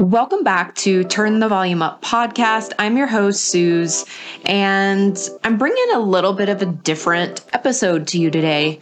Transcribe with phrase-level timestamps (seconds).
[0.00, 2.72] Welcome back to Turn the Volume Up podcast.
[2.78, 4.06] I'm your host, Suze,
[4.46, 8.80] and I'm bringing a little bit of a different episode to you today.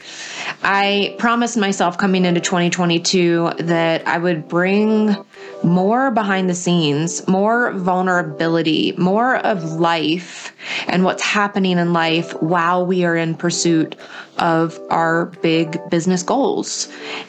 [0.62, 5.16] I promised myself coming into 2022 that I would bring
[5.62, 10.52] more behind the scenes, more vulnerability, more of life
[10.86, 13.96] and what's happening in life while we are in pursuit
[14.38, 16.88] of our big business goals.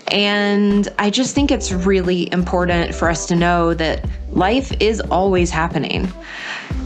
[0.10, 5.50] And I just think it's really important for us to know that life is always
[5.50, 6.12] happening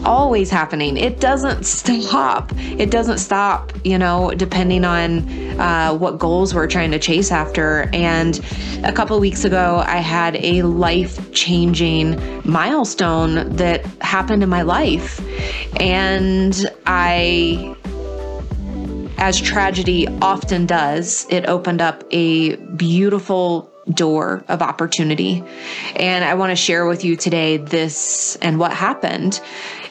[0.05, 0.97] always happening.
[0.97, 2.51] It doesn't stop.
[2.57, 5.27] It doesn't stop, you know, depending on
[5.59, 7.89] uh, what goals we're trying to chase after.
[7.93, 8.39] And
[8.83, 15.21] a couple weeks ago, I had a life changing milestone that happened in my life.
[15.79, 17.75] And I
[19.17, 25.43] as tragedy often does, it opened up a beautiful door of opportunity.
[25.95, 29.41] And I want to share with you today this and what happened.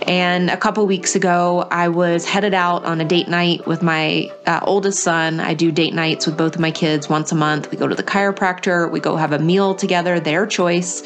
[0.02, 4.32] And a couple weeks ago, I was headed out on a date night with my
[4.46, 5.40] uh, oldest son.
[5.40, 7.70] I do date nights with both of my kids once a month.
[7.70, 11.02] We go to the chiropractor, we go have a meal together, their choice.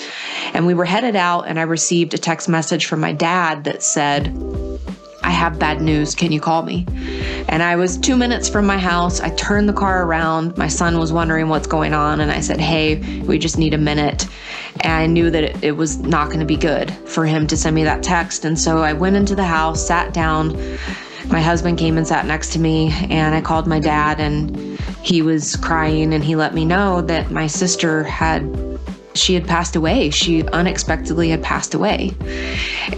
[0.55, 3.83] And we were headed out, and I received a text message from my dad that
[3.83, 4.35] said,
[5.23, 6.15] I have bad news.
[6.15, 6.87] Can you call me?
[7.49, 9.21] And I was two minutes from my house.
[9.21, 10.57] I turned the car around.
[10.57, 12.21] My son was wondering what's going on.
[12.21, 14.27] And I said, Hey, we just need a minute.
[14.81, 17.75] And I knew that it, was not going to be good for him to send
[17.75, 18.45] me that text.
[18.45, 20.57] And so I went into the house, sat down.
[21.29, 22.93] My husband came and sat next to me.
[23.11, 26.13] And I called my dad, and he was crying.
[26.13, 28.45] And he let me know that my sister had
[29.17, 30.11] she had passed away.
[30.11, 32.15] She unexpectedly had passed away.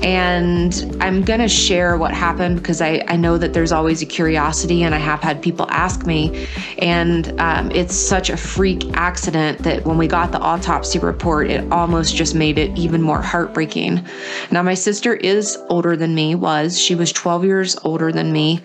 [0.02, 4.06] And I'm going to share what happened because I, I know that there's always a
[4.06, 6.47] curiosity, and I have had people ask me.
[6.78, 11.70] And um, it's such a freak accident that when we got the autopsy report, it
[11.72, 14.06] almost just made it even more heartbreaking.
[14.50, 16.78] Now, my sister is older than me, was.
[16.78, 18.60] She was 12 years older than me.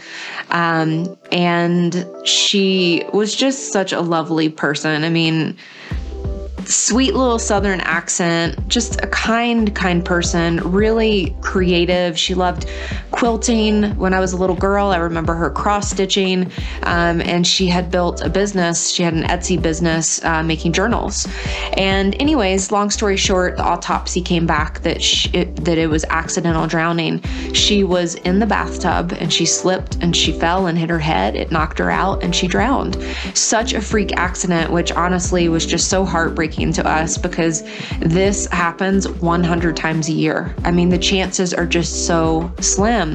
[0.52, 5.04] Um, and she was just such a lovely person.
[5.04, 5.58] I mean,
[6.68, 12.18] sweet little southern accent, just a kind, kind person, really creative.
[12.18, 12.66] She loved
[13.23, 14.88] quilting when I was a little girl.
[14.88, 16.52] I remember her cross stitching,
[16.82, 18.89] um, and she had built a business.
[18.89, 21.26] She had an Etsy business uh, making journals.
[21.78, 26.04] And, anyways, long story short, the autopsy came back that she, it, that it was
[26.10, 27.22] accidental drowning.
[27.54, 31.38] She was in the bathtub and she slipped and she fell and hit her head.
[31.38, 33.02] It knocked her out and she drowned.
[33.36, 37.64] Such a freak accident, which honestly was just so heartbreaking to us because
[38.02, 40.54] this happens 100 times a year.
[40.66, 43.13] I mean, the chances are just so slim.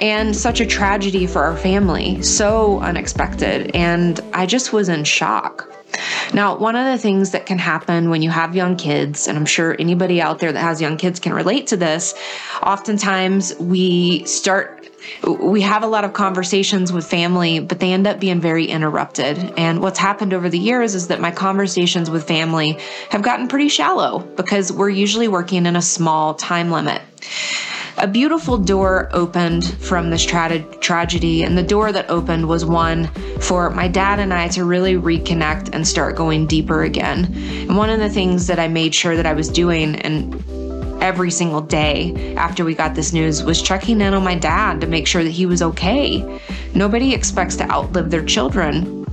[0.00, 3.74] And such a tragedy for our family, so unexpected.
[3.74, 5.70] And I just was in shock.
[6.32, 9.46] Now, one of the things that can happen when you have young kids, and I'm
[9.46, 12.14] sure anybody out there that has young kids can relate to this,
[12.62, 14.84] oftentimes we start
[15.28, 19.38] we have a lot of conversations with family, but they end up being very interrupted.
[19.56, 22.78] And what's happened over the years is that my conversations with family
[23.10, 27.02] have gotten pretty shallow because we're usually working in a small time limit.
[27.98, 33.06] A beautiful door opened from this tra- tragedy, and the door that opened was one
[33.40, 37.32] for my dad and I to really reconnect and start going deeper again.
[37.68, 40.34] And one of the things that I made sure that I was doing, and
[41.00, 44.88] every single day after we got this news was checking in on my dad to
[44.88, 46.40] make sure that he was okay.
[46.74, 49.06] Nobody expects to outlive their children.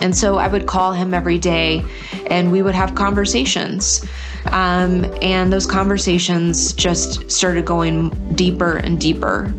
[0.00, 1.84] And so I would call him every day
[2.26, 4.04] and we would have conversations.
[4.46, 9.52] Um, and those conversations just started going deeper and deeper.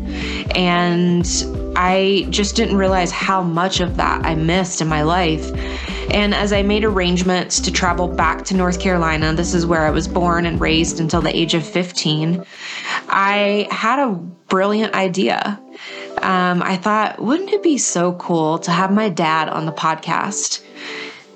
[0.54, 1.26] And
[1.76, 5.50] I just didn't realize how much of that I missed in my life.
[6.10, 9.90] And as I made arrangements to travel back to North Carolina, this is where I
[9.90, 12.44] was born and raised until the age of 15,
[13.08, 14.12] I had a
[14.48, 15.60] brilliant idea.
[16.22, 20.62] Um, I thought, wouldn't it be so cool to have my dad on the podcast?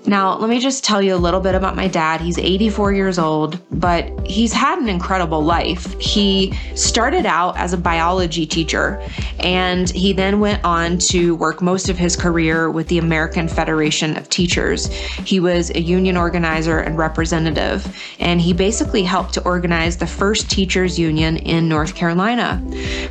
[0.06, 2.20] Now, let me just tell you a little bit about my dad.
[2.20, 5.98] He's 84 years old, but he's had an incredible life.
[6.00, 9.02] He started out as a biology teacher,
[9.40, 14.16] and he then went on to work most of his career with the American Federation
[14.16, 14.86] of Teachers.
[14.86, 17.86] He was a union organizer and representative,
[18.18, 22.62] and he basically helped to organize the first teachers union in North Carolina.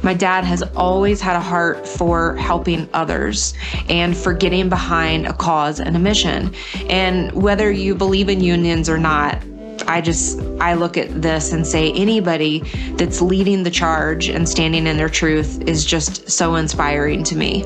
[0.01, 3.53] My dad has always had a heart for helping others
[3.89, 6.53] and for getting behind a cause and a mission.
[6.87, 9.43] And whether you believe in unions or not,
[9.87, 12.59] I just, I look at this and say anybody
[12.93, 17.65] that's leading the charge and standing in their truth is just so inspiring to me.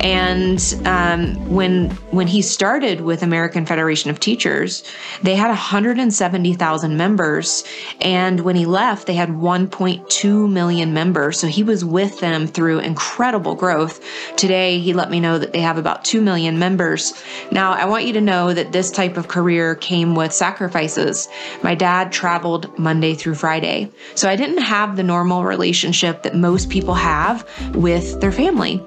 [0.00, 4.84] And um, when when he started with American Federation of Teachers,
[5.22, 7.64] they had 170,000 members,
[8.00, 11.38] and when he left, they had 1.2 million members.
[11.38, 14.00] So he was with them through incredible growth.
[14.36, 17.14] Today, he let me know that they have about 2 million members.
[17.50, 21.28] Now, I want you to know that this type of career came with sacrifices.
[21.62, 23.90] My dad traveled Monday through Friday.
[24.14, 28.82] So I didn't have the normal relationship that most people have with their family.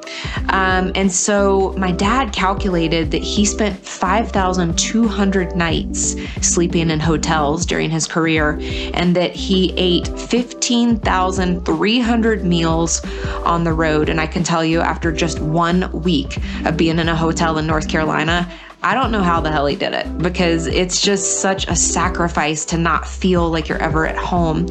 [0.50, 7.90] Um, and so my dad calculated that he spent 5,200 nights sleeping in hotels during
[7.90, 8.60] his career
[8.94, 13.06] and that he ate 15,300 meals
[13.46, 14.10] on the road.
[14.10, 17.68] And I can tell you, after just one week of being in a hotel in
[17.68, 18.52] North Carolina,
[18.86, 22.66] I don't know how the hell he did it because it's just such a sacrifice
[22.66, 24.68] to not feel like you're ever at home.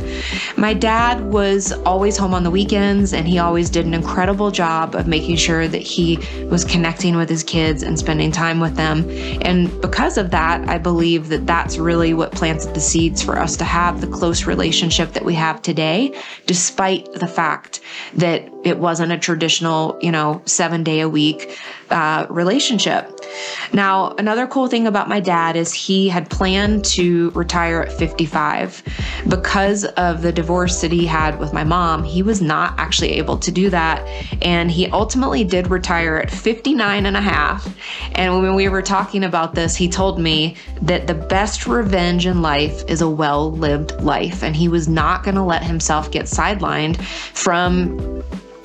[0.56, 4.94] My dad was always home on the weekends and he always did an incredible job
[4.94, 9.04] of making sure that he was connecting with his kids and spending time with them.
[9.42, 13.56] And because of that, I believe that that's really what planted the seeds for us
[13.56, 16.16] to have the close relationship that we have today,
[16.46, 17.80] despite the fact
[18.14, 21.58] that it wasn't a traditional, you know, seven day a week
[21.90, 23.10] uh, relationship.
[23.72, 28.82] Now, another cool thing about my dad is he had planned to retire at 55.
[29.28, 33.38] Because of the divorce that he had with my mom, he was not actually able
[33.38, 34.06] to do that.
[34.42, 37.66] And he ultimately did retire at 59 and a half.
[38.12, 42.42] And when we were talking about this, he told me that the best revenge in
[42.42, 44.42] life is a well lived life.
[44.42, 48.22] And he was not going to let himself get sidelined from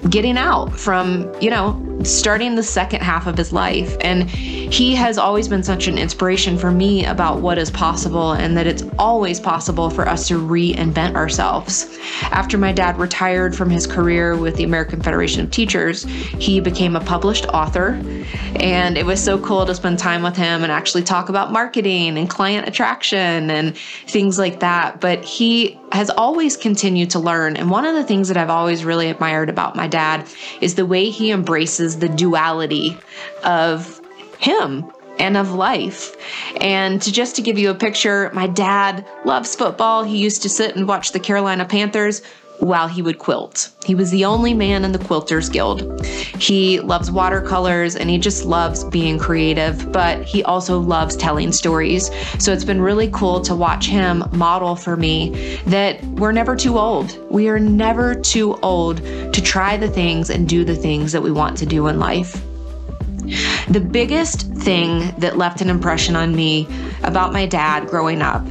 [0.10, 3.96] getting out from, you know, starting the second half of his life.
[4.02, 8.56] And he has always been such an inspiration for me about what is possible and
[8.58, 11.98] that it's always possible for us to reinvent ourselves.
[12.24, 16.96] After my dad retired from his career with the American Federation of Teachers, he became
[16.96, 18.02] a published author.
[18.56, 22.18] And it was so cool to spend time with him and actually talk about marketing
[22.18, 25.00] and client attraction and things like that.
[25.02, 27.58] But he has always continued to learn.
[27.58, 30.28] And one of the things that I've always really admired about my dad
[30.62, 32.98] is the way he embraces the duality
[33.44, 34.02] of
[34.40, 34.86] him
[35.20, 36.16] and of life.
[36.62, 40.04] And to just to give you a picture, my dad loves football.
[40.04, 42.22] He used to sit and watch the Carolina Panthers
[42.60, 43.70] while he would quilt.
[43.86, 46.06] He was the only man in the Quilters Guild.
[46.06, 52.12] He loves watercolors and he just loves being creative, but he also loves telling stories.
[52.38, 56.78] So it's been really cool to watch him model for me that we're never too
[56.78, 57.18] old.
[57.32, 61.32] We are never too old to try the things and do the things that we
[61.32, 62.42] want to do in life.
[63.70, 66.68] The biggest thing that left an impression on me
[67.04, 68.46] about my dad growing up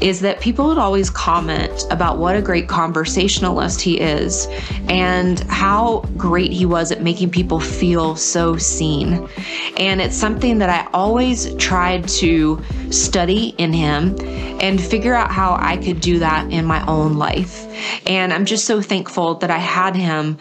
[0.00, 4.48] is that people would always comment about what a great conversationalist he is
[4.88, 9.28] and how great he was at making people feel so seen.
[9.76, 14.16] And it's something that I always tried to study in him
[14.60, 17.66] and figure out how I could do that in my own life.
[18.06, 20.38] And I'm just so thankful that I had him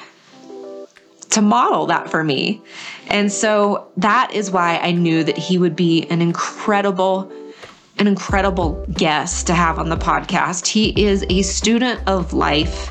[1.31, 2.62] to model that for me.
[3.07, 7.31] And so that is why I knew that he would be an incredible
[7.98, 10.66] an incredible guest to have on the podcast.
[10.66, 12.89] He is a student of life.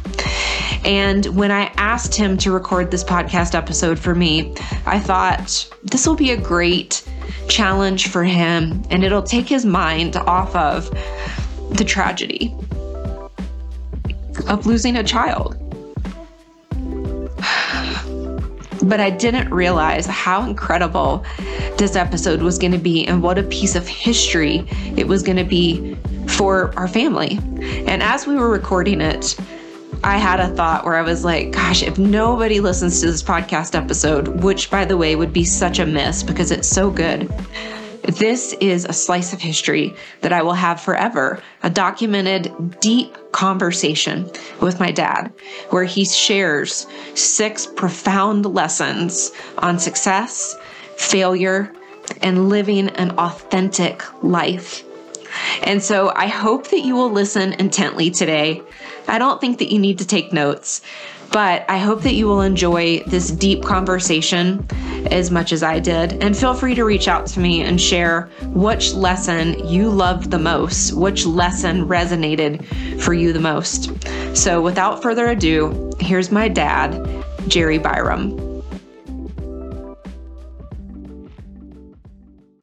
[0.87, 4.55] And when I asked him to record this podcast episode for me,
[4.87, 7.03] I thought this will be a great
[7.49, 10.91] challenge for him and it'll take his mind off of
[11.71, 12.55] the tragedy
[14.49, 15.57] of losing a child.
[18.83, 21.25] But I didn't realize how incredible
[21.77, 25.37] this episode was going to be and what a piece of history it was going
[25.37, 25.97] to be
[26.27, 27.39] for our family.
[27.87, 29.37] And as we were recording it,
[30.03, 33.75] I had a thought where I was like, gosh, if nobody listens to this podcast
[33.75, 37.31] episode, which by the way would be such a miss because it's so good,
[38.19, 44.31] this is a slice of history that I will have forever a documented, deep conversation
[44.61, 45.33] with my dad
[45.71, 50.57] where he shares six profound lessons on success,
[50.97, 51.73] failure,
[52.23, 54.85] and living an authentic life.
[55.63, 58.63] And so I hope that you will listen intently today.
[59.07, 60.83] I don't think that you need to take notes.
[61.33, 64.67] But I hope that you will enjoy this deep conversation
[65.11, 66.23] as much as I did.
[66.23, 70.39] And feel free to reach out to me and share which lesson you loved the
[70.39, 72.65] most, which lesson resonated
[73.01, 73.93] for you the most.
[74.37, 78.51] So without further ado, here's my dad, Jerry Byram.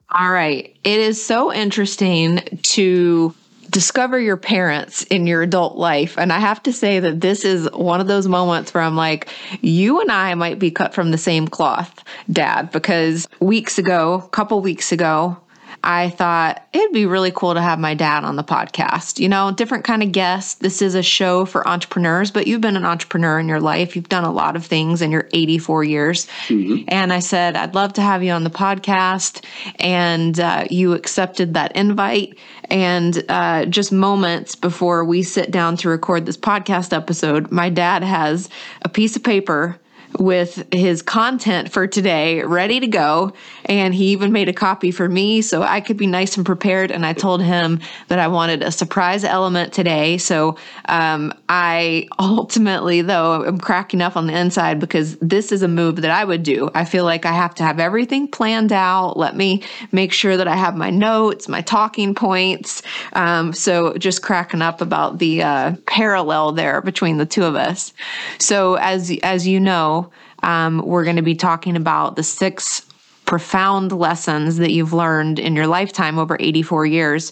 [0.10, 0.76] All right.
[0.84, 3.34] It is so interesting to
[3.70, 6.18] discover your parents in your adult life.
[6.18, 9.30] And I have to say that this is one of those moments where I'm like,
[9.62, 14.30] you and I might be cut from the same cloth, dad, because weeks ago, a
[14.30, 15.38] couple weeks ago,
[15.84, 19.20] I thought it'd be really cool to have my dad on the podcast.
[19.20, 20.60] You know, different kind of guest.
[20.60, 23.96] This is a show for entrepreneurs, but you've been an entrepreneur in your life.
[23.96, 26.28] You've done a lot of things in your 84 years.
[26.48, 26.86] Mm-hmm.
[26.88, 29.44] And I said, I'd love to have you on the podcast.
[29.80, 32.38] And uh, you accepted that invite.
[32.70, 38.04] And uh, just moments before we sit down to record this podcast episode, my dad
[38.04, 38.50] has
[38.82, 39.80] a piece of paper
[40.20, 43.34] with his content for today ready to go.
[43.68, 46.92] And he even made a copy for me so I could be nice and prepared.
[46.92, 50.18] And I told him that I wanted a surprise element today.
[50.18, 55.68] So um, I ultimately, though, am cracking up on the inside because this is a
[55.68, 56.70] move that I would do.
[56.74, 59.18] I feel like I have to have everything planned out.
[59.18, 62.82] Let me make sure that I have my notes, my talking points.
[63.14, 67.94] Um, so just cracking up about the uh, parallel there between the two of us.
[68.40, 70.12] So as as you know,
[70.44, 72.84] um, we're going to be talking about the six
[73.28, 77.32] profound lessons that you've learned in your lifetime over 84 years.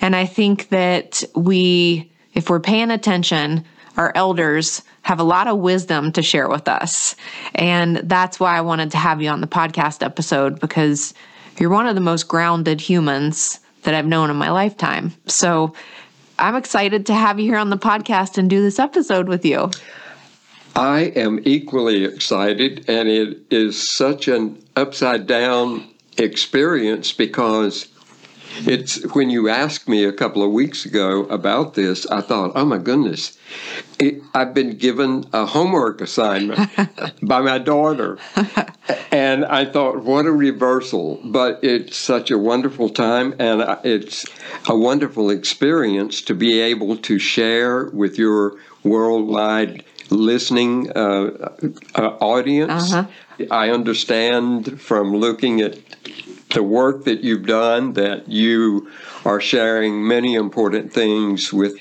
[0.00, 3.66] And I think that we, if we're paying attention,
[3.98, 7.16] our elders have a lot of wisdom to share with us.
[7.54, 11.12] And that's why I wanted to have you on the podcast episode because
[11.58, 15.12] you're one of the most grounded humans that I've known in my lifetime.
[15.26, 15.74] So
[16.38, 19.70] I'm excited to have you here on the podcast and do this episode with you.
[20.76, 27.88] I am equally excited, and it is such an upside down experience because
[28.66, 32.64] it's when you asked me a couple of weeks ago about this, I thought, oh
[32.64, 33.38] my goodness,
[33.98, 36.70] it, I've been given a homework assignment
[37.22, 38.18] by my daughter.
[39.12, 41.20] And I thought, what a reversal.
[41.24, 44.26] But it's such a wonderful time, and it's
[44.68, 51.54] a wonderful experience to be able to share with your worldwide listening uh,
[51.94, 52.92] uh, audience.
[52.92, 53.46] Uh-huh.
[53.50, 55.78] I understand from looking at
[56.50, 58.90] the work that you've done that you
[59.24, 61.76] are sharing many important things with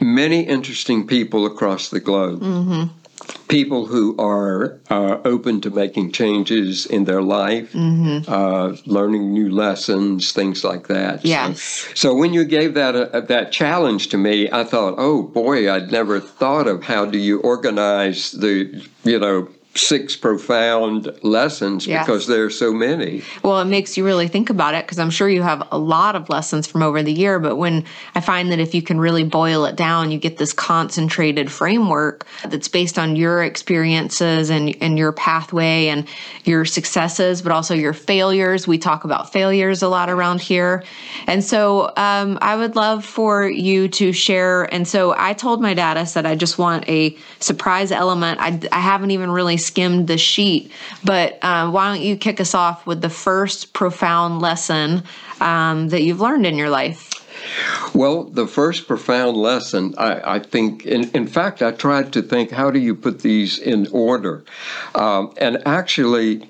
[0.00, 2.40] many interesting people across the globe.
[2.40, 2.99] Mm-hmm
[3.48, 8.30] people who are uh, open to making changes in their life, mm-hmm.
[8.30, 11.24] uh, learning new lessons, things like that.
[11.24, 11.60] Yes.
[11.62, 15.70] So, so when you gave that uh, that challenge to me, I thought, oh boy,
[15.70, 22.04] I'd never thought of how do you organize the you know six profound lessons yes.
[22.04, 23.22] because there are so many.
[23.44, 26.16] Well, it makes you really think about it because I'm sure you have a lot
[26.16, 27.38] of lessons from over the year.
[27.38, 27.84] But when
[28.16, 32.26] I find that if you can really boil it down, you get this concentrated framework
[32.44, 36.06] that's based on your experiences and, and your pathway and
[36.44, 38.66] your successes, but also your failures.
[38.66, 40.82] We talk about failures a lot around here.
[41.28, 44.64] And so um, I would love for you to share.
[44.74, 48.40] And so I told my dad, I said, I just want a surprise element.
[48.40, 50.72] I, I haven't even really skimmed the sheet,
[51.04, 55.02] but uh, why don't you kick us off with the first profound lesson
[55.40, 57.10] um, that you've learned in your life?
[57.94, 62.50] Well, the first profound lesson, I, I think, in, in, fact, I tried to think,
[62.50, 64.44] how do you put these in order?
[64.94, 66.48] Um, and actually,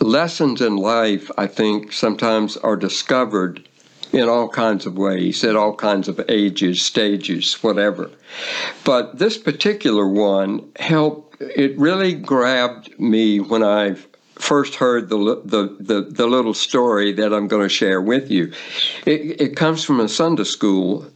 [0.00, 3.68] lessons in life, I think, sometimes are discovered
[4.12, 8.10] in all kinds of ways, at all kinds of ages, stages, whatever.
[8.84, 13.96] But this particular one helped it really grabbed me when I
[14.36, 18.52] first heard the, the, the, the, little story that I'm going to share with you.
[19.04, 21.06] It, it comes from a Sunday school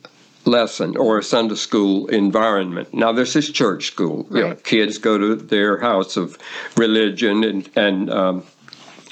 [0.44, 2.92] lesson or a Sunday school environment.
[2.92, 4.26] Now, this is church school.
[4.28, 4.38] Right.
[4.40, 6.36] You know, kids go to their house of
[6.76, 8.44] religion and, and, um,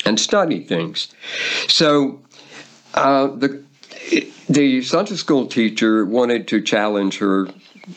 [0.05, 1.09] and study things.
[1.69, 2.21] So
[2.95, 3.63] uh, the,
[4.49, 7.49] the Sunday school teacher wanted to challenge her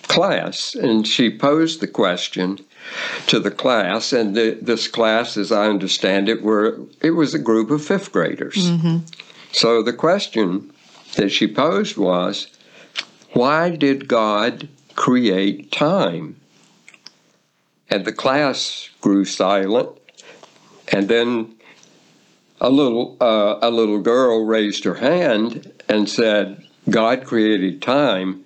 [0.03, 2.59] class, and she posed the question
[3.27, 7.39] to the class, and the, this class, as I understand it, were it was a
[7.39, 8.55] group of fifth graders.
[8.55, 8.97] Mm-hmm.
[9.51, 10.71] So the question
[11.15, 12.47] that she posed was,
[13.33, 16.35] why did God create time?
[17.89, 19.89] And the class grew silent,
[20.91, 21.55] and then
[22.59, 28.45] a little uh, a little girl raised her hand and said, "God created time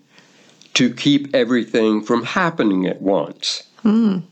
[0.74, 4.24] to keep everything from happening at once." Mm.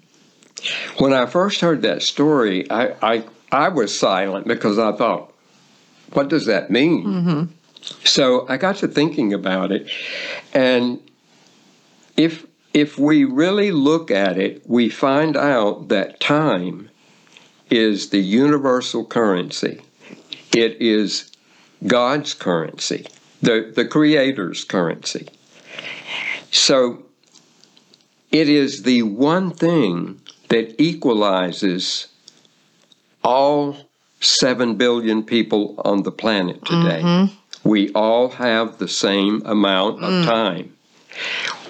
[0.98, 5.34] When I first heard that story, I, I, I was silent because I thought,
[6.14, 7.06] what does that mean?
[7.06, 7.44] Mm-hmm.
[8.04, 9.88] So I got to thinking about it.
[10.54, 11.00] And
[12.18, 16.90] if, if we really look at it, we find out that time
[17.70, 19.82] is the universal currency,
[20.56, 21.32] it is
[21.86, 23.06] God's currency.
[23.42, 25.28] the, the creator's currency.
[26.52, 27.04] So
[28.32, 32.08] it is the one thing that equalizes
[33.24, 33.78] all
[34.20, 37.02] 7 billion people on the planet today.
[37.04, 37.70] Mm-hmm.
[37.70, 40.26] We all have the same amount of mm.
[40.26, 40.76] time,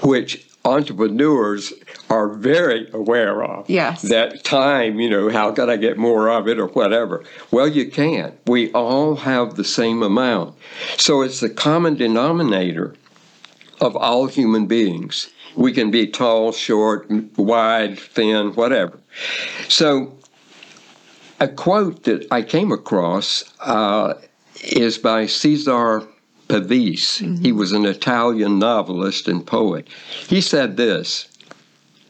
[0.01, 1.71] which entrepreneurs
[2.09, 3.69] are very aware of.
[3.69, 4.01] Yes.
[4.01, 7.23] That time, you know, how can I get more of it or whatever?
[7.51, 8.35] Well, you can't.
[8.47, 10.55] We all have the same amount.
[10.97, 12.95] So it's the common denominator
[13.81, 15.29] of all human beings.
[15.55, 18.99] We can be tall, short, wide, thin, whatever.
[19.69, 20.17] So
[21.39, 24.15] a quote that I came across uh,
[24.63, 26.07] is by Cesare
[26.47, 27.21] Pavese.
[27.21, 27.43] Mm-hmm.
[27.43, 29.87] He was an Italian novelist and poet.
[30.27, 31.27] He said this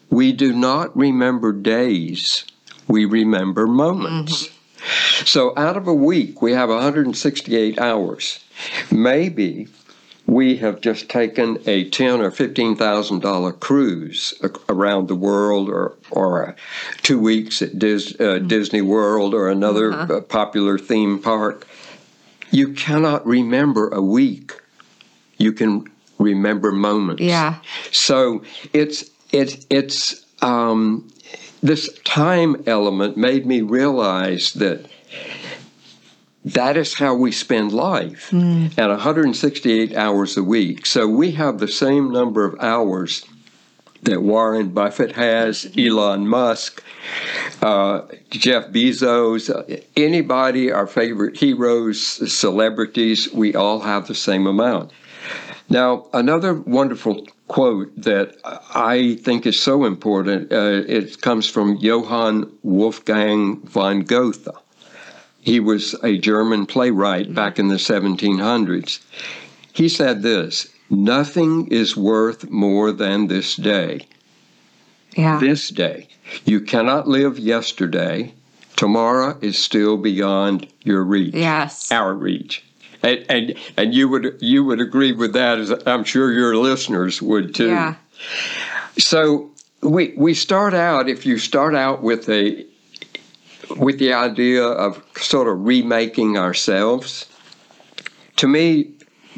[0.09, 2.45] We do not remember days,
[2.87, 4.47] we remember moments.
[4.47, 5.25] Mm-hmm.
[5.25, 8.43] So out of a week, we have 168 hours.
[8.91, 9.67] Maybe
[10.27, 14.33] we have just taken a ten or fifteen thousand dollar cruise
[14.67, 16.55] around the world, or or
[17.03, 18.47] two weeks at Dis, uh, mm-hmm.
[18.47, 20.21] Disney World or another uh-huh.
[20.21, 21.67] popular theme park.
[22.51, 24.53] You cannot remember a week.
[25.37, 27.21] You can remember moments.
[27.21, 27.59] Yeah.
[27.91, 31.07] So it's it's it's um,
[31.61, 34.85] this time element made me realize that
[36.45, 38.71] that is how we spend life mm.
[38.77, 40.85] at 168 hours a week.
[40.85, 43.25] So we have the same number of hours
[44.03, 46.83] that Warren Buffett has, Elon Musk,
[47.63, 49.49] uh, Jeff Bezos,
[49.97, 51.99] anybody, our favorite heroes,
[52.31, 54.91] celebrities, we all have the same amount.
[55.67, 62.51] Now, another wonderful quote that I think is so important, uh, it comes from Johann
[62.61, 64.47] Wolfgang von Goethe.
[65.45, 67.35] He was a German playwright mm-hmm.
[67.35, 68.99] back in the 1700s.
[69.73, 74.07] He said this Nothing is worth more than this day.
[75.15, 75.39] Yeah.
[75.39, 76.07] This day.
[76.45, 78.33] You cannot live yesterday.
[78.75, 81.35] Tomorrow is still beyond your reach.
[81.35, 81.91] Yes.
[81.91, 82.63] Our reach.
[83.03, 87.21] And, and and you would you would agree with that as I'm sure your listeners
[87.21, 87.69] would too.
[87.69, 87.95] Yeah.
[88.97, 92.64] So we we start out if you start out with a
[93.77, 97.27] with the idea of sort of remaking ourselves.
[98.37, 98.91] To me,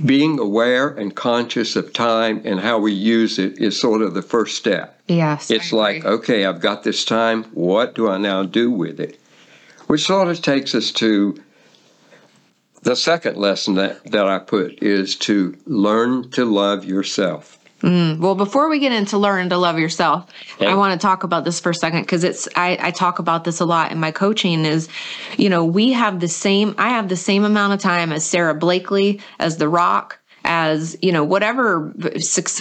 [0.06, 4.22] being aware and conscious of time and how we use it is sort of the
[4.22, 5.02] first step.
[5.08, 5.50] Yes.
[5.50, 7.46] It's like, okay, I've got this time.
[7.54, 9.20] What do I now do with it?
[9.88, 11.42] Which sort of takes us to
[12.84, 17.58] the second lesson that, that I put is to learn to love yourself.
[17.82, 20.66] Mm, well, before we get into learn to love yourself, okay.
[20.66, 23.44] I want to talk about this for a second because it's I, I talk about
[23.44, 24.66] this a lot in my coaching.
[24.66, 24.90] Is
[25.38, 28.56] you know we have the same I have the same amount of time as Sara
[28.56, 31.94] Blakely, as The Rock, as you know whatever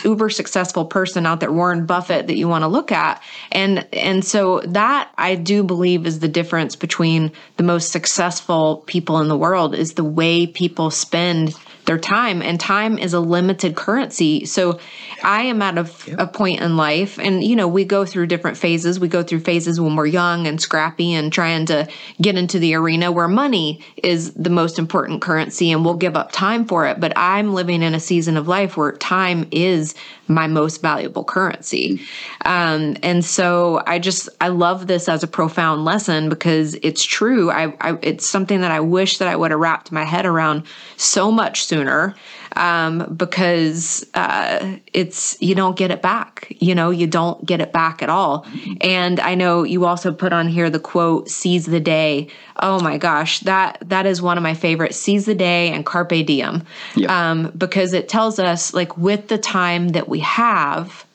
[0.04, 4.24] uber successful person out there warren buffett that you want to look at and and
[4.24, 9.36] so that i do believe is the difference between the most successful people in the
[9.36, 11.54] world is the way people spend
[11.86, 14.44] their time and time is a limited currency.
[14.44, 14.78] So
[15.22, 18.56] i am at a, a point in life and you know we go through different
[18.56, 19.00] phases.
[19.00, 21.88] We go through phases when we're young and scrappy and trying to
[22.20, 26.32] get into the arena where money is the most important currency and we'll give up
[26.32, 27.00] time for it.
[27.00, 29.94] But i'm living in a season of life where time is
[30.28, 32.00] my most valuable currency.
[32.44, 37.50] Um, and so i just i love this as a profound lesson because it's true.
[37.50, 40.64] I, I it's something that i wish that i would have wrapped my head around
[40.96, 42.14] so much sooner
[42.56, 46.52] um, because uh, it's you don't get it back.
[46.58, 48.46] You know, you don't get it back at all.
[48.80, 52.28] And I know you also put on here the quote "seize the day."
[52.60, 54.96] Oh my gosh, that that is one of my favorites.
[54.96, 56.62] Seize the day and carpe diem,
[56.94, 57.30] yeah.
[57.30, 61.05] um, because it tells us like with the time that we have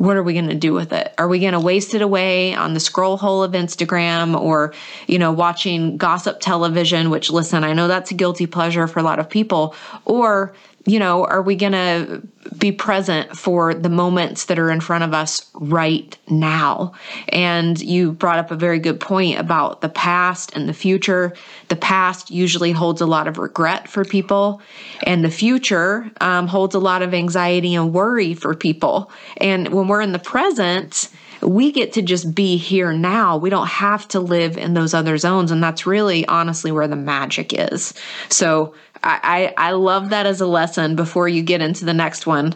[0.00, 1.12] what are we going to do with it?
[1.18, 4.72] Are we going to waste it away on the scroll hole of Instagram or,
[5.06, 9.02] you know, watching gossip television, which listen, I know that's a guilty pleasure for a
[9.02, 9.74] lot of people,
[10.06, 10.54] or
[10.90, 12.20] you know, are we going to
[12.58, 16.92] be present for the moments that are in front of us right now?
[17.28, 21.32] And you brought up a very good point about the past and the future.
[21.68, 24.60] The past usually holds a lot of regret for people,
[25.04, 29.12] and the future um, holds a lot of anxiety and worry for people.
[29.36, 31.08] And when we're in the present,
[31.42, 33.36] we get to just be here now.
[33.36, 35.50] We don't have to live in those other zones.
[35.50, 37.94] And that's really honestly where the magic is.
[38.28, 42.26] So I, I, I love that as a lesson before you get into the next
[42.26, 42.54] one.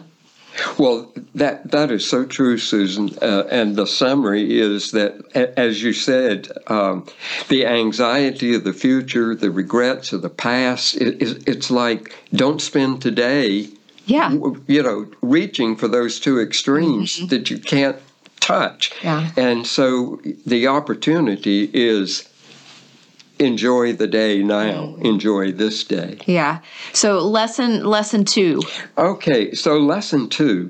[0.77, 3.17] Well, that that is so true, Susan.
[3.21, 7.05] Uh, and the summary is that, as you said, um,
[7.49, 10.95] the anxiety of the future, the regrets of the past.
[10.95, 13.67] It, it's like don't spend today.
[14.05, 14.31] Yeah.
[14.67, 17.27] You know, reaching for those two extremes mm-hmm.
[17.27, 17.97] that you can't
[18.39, 18.91] touch.
[19.03, 19.31] Yeah.
[19.35, 22.29] And so the opportunity is
[23.39, 25.05] enjoy the day now mm.
[25.05, 26.59] enjoy this day yeah
[26.93, 28.61] so lesson lesson two
[28.97, 30.69] okay so lesson two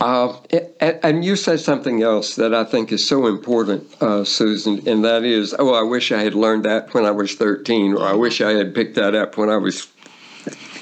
[0.00, 0.36] uh,
[0.80, 5.24] and you said something else that I think is so important, uh, Susan, and that
[5.24, 8.20] is, oh, I wish I had learned that when I was 13, or I mm-hmm.
[8.20, 9.88] wish I had picked that up when I was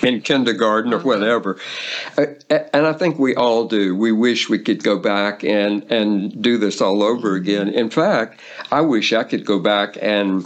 [0.03, 1.59] in kindergarten or whatever.
[2.19, 3.95] Uh, and I think we all do.
[3.95, 7.45] We wish we could go back and, and do this all over mm-hmm.
[7.45, 7.69] again.
[7.69, 8.41] In fact,
[8.73, 10.45] I wish I could go back and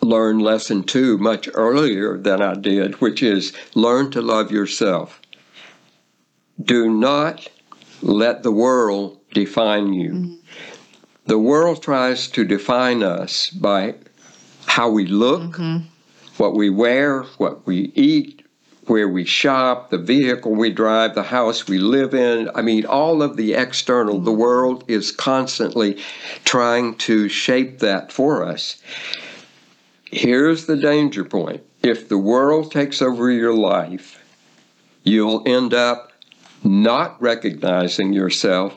[0.00, 5.20] learn lesson two much earlier than I did, which is learn to love yourself.
[6.62, 7.48] Do not
[8.02, 10.10] let the world define you.
[10.10, 10.34] Mm-hmm.
[11.26, 13.96] The world tries to define us by
[14.66, 15.86] how we look, mm-hmm.
[16.36, 18.46] what we wear, what we eat,
[18.86, 22.50] where we shop, the vehicle we drive, the house we live in.
[22.54, 24.24] I mean, all of the external, mm-hmm.
[24.24, 25.98] the world is constantly
[26.44, 28.82] trying to shape that for us.
[30.10, 34.22] Here's the danger point if the world takes over your life,
[35.04, 36.12] you'll end up
[36.64, 38.76] not recognizing yourself.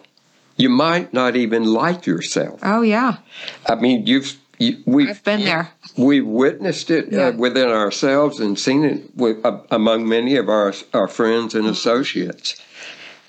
[0.58, 2.60] You might not even like yourself.
[2.62, 3.18] Oh, yeah.
[3.66, 5.72] I mean, you've you, we've I've been there.
[5.98, 7.28] We've witnessed it uh, yeah.
[7.30, 11.64] uh, within ourselves and seen it with, uh, among many of our our friends and
[11.64, 11.74] mm-hmm.
[11.74, 12.62] associates.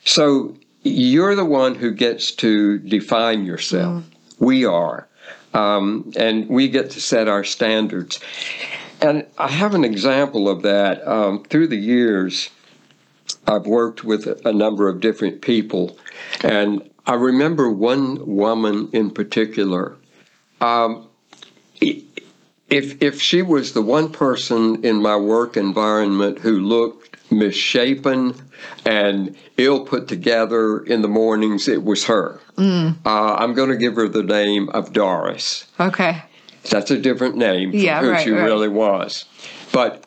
[0.05, 4.03] So you're the one who gets to define yourself.
[4.03, 4.05] Mm.
[4.41, 5.09] We are
[5.55, 8.21] um, and we get to set our standards.
[9.01, 11.07] And I have an example of that.
[11.07, 12.51] Um, through the years,
[13.47, 15.99] I've worked with a number of different people,
[16.45, 19.97] and I remember one woman in particular.
[20.61, 21.09] Um,
[21.81, 28.35] if if she was the one person in my work environment who looked misshapen
[28.85, 32.41] and ill put together in the mornings, it was her.
[32.57, 32.97] Mm.
[33.05, 35.67] Uh, I'm going to give her the name of Doris.
[35.81, 36.23] Okay.
[36.71, 38.45] That's a different name yeah, who right, she right.
[38.45, 39.25] really was.
[39.73, 40.05] But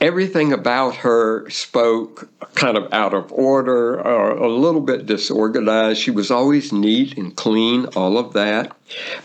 [0.00, 6.00] everything about her spoke kind of out of order or a little bit disorganized.
[6.00, 8.76] She was always neat and clean, all of that,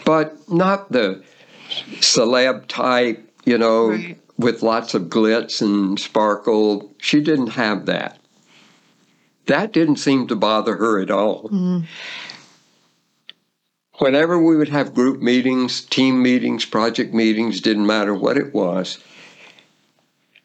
[0.06, 1.24] but not the
[2.00, 4.18] celeb type, you know, right.
[4.42, 6.94] With lots of glitz and sparkle.
[6.98, 8.20] She didn't have that.
[9.48, 11.50] That didn't seem to bother her at all.
[11.50, 11.86] Mm.
[13.98, 18.98] Whenever we would have group meetings, team meetings, project meetings, didn't matter what it was,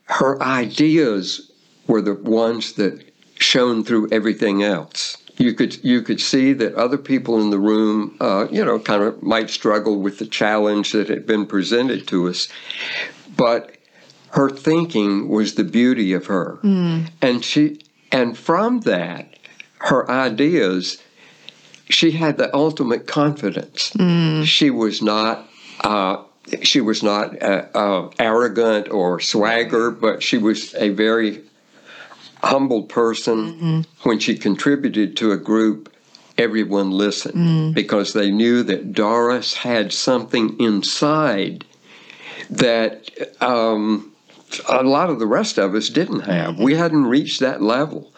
[0.05, 1.51] her ideas
[1.87, 3.03] were the ones that
[3.39, 5.17] shone through everything else.
[5.39, 9.03] You could you could see that other people in the room, uh, you know, kind
[9.03, 12.49] of might struggle with the challenge that had been presented to us,
[13.37, 13.76] but
[14.37, 17.09] her thinking was the beauty of her, mm.
[17.23, 17.81] and she
[18.13, 19.35] and from that,
[19.79, 21.03] her ideas,
[21.89, 23.93] she had the ultimate confidence.
[23.93, 24.45] Mm.
[24.45, 25.49] She was not.
[25.81, 26.23] Uh,
[26.63, 31.43] she was not uh, uh, arrogant or swagger, but she was a very
[32.43, 33.37] humble person.
[33.37, 34.09] Mm-hmm.
[34.09, 35.93] When she contributed to a group,
[36.37, 37.75] everyone listened mm.
[37.75, 41.65] because they knew that Doris had something inside
[42.51, 44.13] that um,
[44.69, 46.59] a lot of the rest of us didn't have.
[46.59, 48.13] We hadn't reached that level.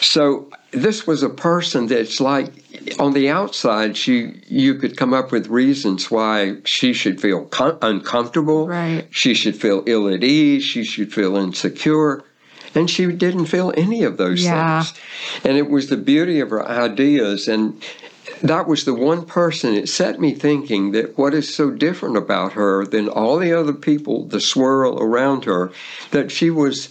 [0.00, 2.52] So this was a person that's like
[2.98, 7.78] on the outside she you could come up with reasons why she should feel com-
[7.82, 12.24] uncomfortable right she should feel ill at ease she should feel insecure
[12.74, 14.82] and she didn't feel any of those yeah.
[14.82, 14.98] things
[15.44, 17.82] and it was the beauty of her ideas and
[18.42, 22.52] that was the one person it set me thinking that what is so different about
[22.52, 25.70] her than all the other people the swirl around her
[26.10, 26.90] that she was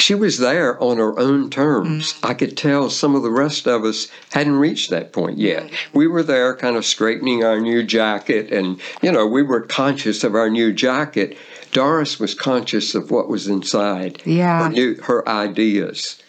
[0.00, 2.14] she was there on her own terms.
[2.14, 2.26] Mm-hmm.
[2.26, 5.70] I could tell some of the rest of us hadn't reached that point yet.
[5.92, 10.24] We were there kind of straightening our new jacket, and, you know, we were conscious
[10.24, 11.36] of our new jacket.
[11.72, 14.22] Doris was conscious of what was inside.
[14.24, 14.64] Yeah.
[14.64, 16.20] Her, new, her ideas.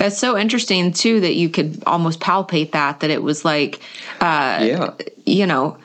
[0.00, 3.80] That's so interesting too that you could almost palpate that that it was like,
[4.22, 4.94] uh, yeah,
[5.26, 5.76] you know,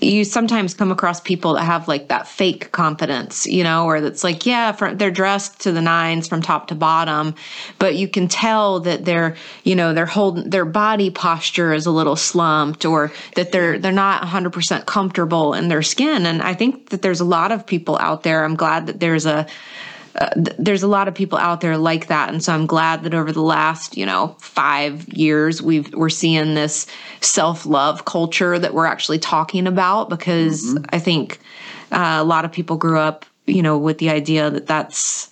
[0.00, 4.24] you sometimes come across people that have like that fake confidence, you know, or that's
[4.24, 7.34] like, yeah, for, they're dressed to the nines from top to bottom,
[7.78, 11.90] but you can tell that they're, you know, they're holding their body posture is a
[11.90, 16.24] little slumped, or that they're they're not 100% comfortable in their skin.
[16.24, 18.42] And I think that there's a lot of people out there.
[18.42, 19.46] I'm glad that there's a
[20.16, 23.02] uh, th- there's a lot of people out there like that and so i'm glad
[23.02, 26.86] that over the last you know five years we've we're seeing this
[27.20, 30.84] self-love culture that we're actually talking about because mm-hmm.
[30.90, 31.38] i think
[31.92, 35.30] uh, a lot of people grew up you know with the idea that that's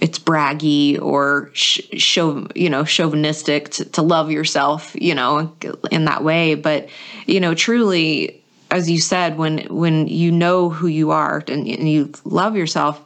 [0.00, 5.54] it's braggy or show you know chauvinistic to, to love yourself you know
[5.90, 6.88] in that way but
[7.26, 11.90] you know truly as you said when when you know who you are and, and
[11.90, 13.00] you love yourself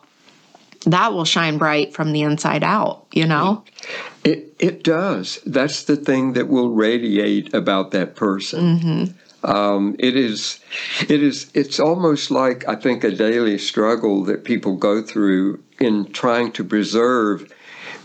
[0.85, 3.65] that will shine bright from the inside out, you know?
[4.25, 5.41] It, it does.
[5.47, 8.79] That's the thing that will radiate about that person.
[8.79, 9.51] Mm-hmm.
[9.51, 10.59] Um, it is,
[11.09, 16.11] it is, it's almost like I think a daily struggle that people go through in
[16.13, 17.53] trying to preserve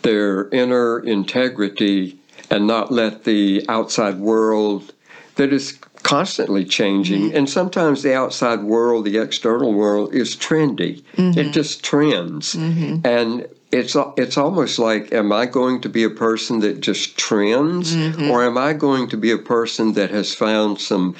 [0.03, 4.93] their inner integrity and not let the outside world
[5.36, 7.38] that is constantly changing mm-hmm.
[7.38, 11.38] and sometimes the outside world the external world is trendy mm-hmm.
[11.38, 13.06] it just trends mm-hmm.
[13.06, 17.96] and it's it's almost like am i going to be a person that just trends
[17.96, 18.30] mm-hmm.
[18.30, 21.16] or am i going to be a person that has found some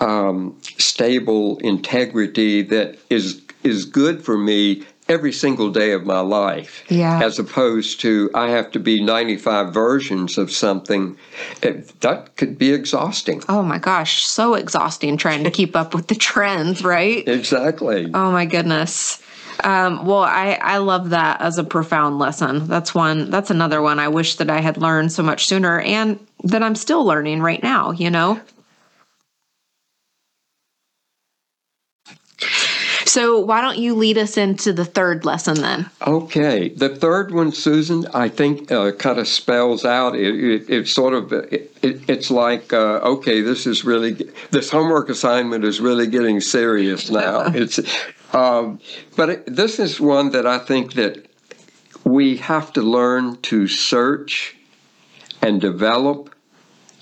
[0.00, 6.84] um, stable integrity that is is good for me every single day of my life.
[6.88, 7.22] Yeah.
[7.22, 11.18] As opposed to I have to be 95 versions of something.
[11.62, 13.42] It, that could be exhausting.
[13.48, 17.26] Oh my gosh, so exhausting trying to keep up with the trends, right?
[17.28, 18.10] Exactly.
[18.14, 19.20] Oh my goodness.
[19.64, 22.66] Um, well, I, I love that as a profound lesson.
[22.66, 26.18] That's one, that's another one I wish that I had learned so much sooner and
[26.44, 28.40] that I'm still learning right now, you know?
[33.06, 35.90] So, why don't you lead us into the third lesson then?
[36.06, 36.68] Okay.
[36.68, 41.14] The third one, Susan, I think uh, kind of spells out it, it, it sort
[41.14, 44.12] of, it, it's like, uh, okay, this is really,
[44.50, 47.44] this homework assignment is really getting serious now.
[47.54, 47.80] it's,
[48.32, 48.80] um,
[49.16, 51.26] but this is one that I think that
[52.04, 54.56] we have to learn to search
[55.42, 56.34] and develop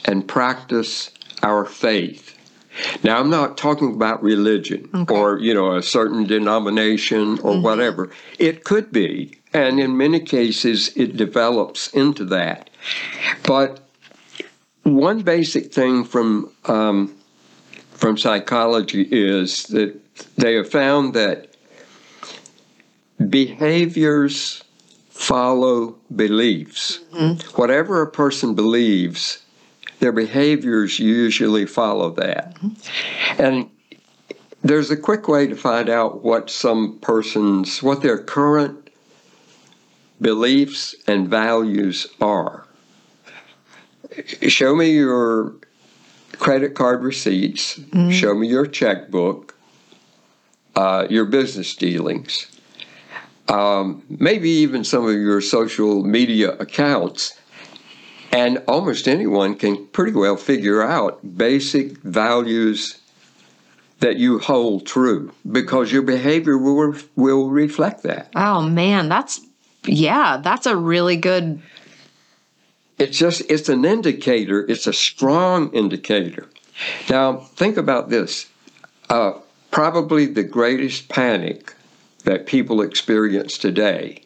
[0.04, 1.10] and practice
[1.42, 2.27] our faith.
[3.02, 5.14] Now, I'm not talking about religion okay.
[5.14, 7.62] or, you know, a certain denomination or mm-hmm.
[7.62, 8.10] whatever.
[8.38, 12.70] It could be, and in many cases, it develops into that.
[13.44, 13.80] But
[14.82, 17.14] one basic thing from um,
[17.90, 20.00] from psychology is that
[20.36, 21.56] they have found that
[23.28, 24.62] behaviors
[25.10, 27.00] follow beliefs.
[27.12, 27.60] Mm-hmm.
[27.60, 29.42] Whatever a person believes,
[30.00, 32.56] their behaviors usually follow that.
[33.38, 33.68] And
[34.62, 38.90] there's a quick way to find out what some persons, what their current
[40.20, 42.66] beliefs and values are.
[44.48, 45.54] Show me your
[46.38, 48.10] credit card receipts, mm-hmm.
[48.10, 49.54] show me your checkbook,
[50.74, 52.46] uh, your business dealings,
[53.48, 57.37] um, maybe even some of your social media accounts
[58.32, 63.00] and almost anyone can pretty well figure out basic values
[64.00, 68.30] that you hold true because your behavior will will reflect that.
[68.36, 69.40] Oh man, that's
[69.84, 71.60] yeah, that's a really good
[72.98, 76.46] It's just it's an indicator, it's a strong indicator.
[77.10, 78.46] Now, think about this.
[79.10, 79.32] Uh,
[79.70, 81.74] probably the greatest panic
[82.24, 84.22] that people experience today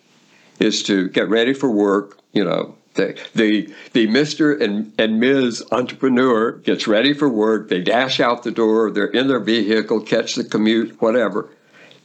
[0.58, 4.60] is to get ready for work, you know, the, the, the Mr.
[4.60, 5.64] and, and Ms.
[5.72, 7.68] entrepreneur gets ready for work.
[7.68, 8.90] They dash out the door.
[8.90, 11.48] They're in their vehicle, catch the commute, whatever.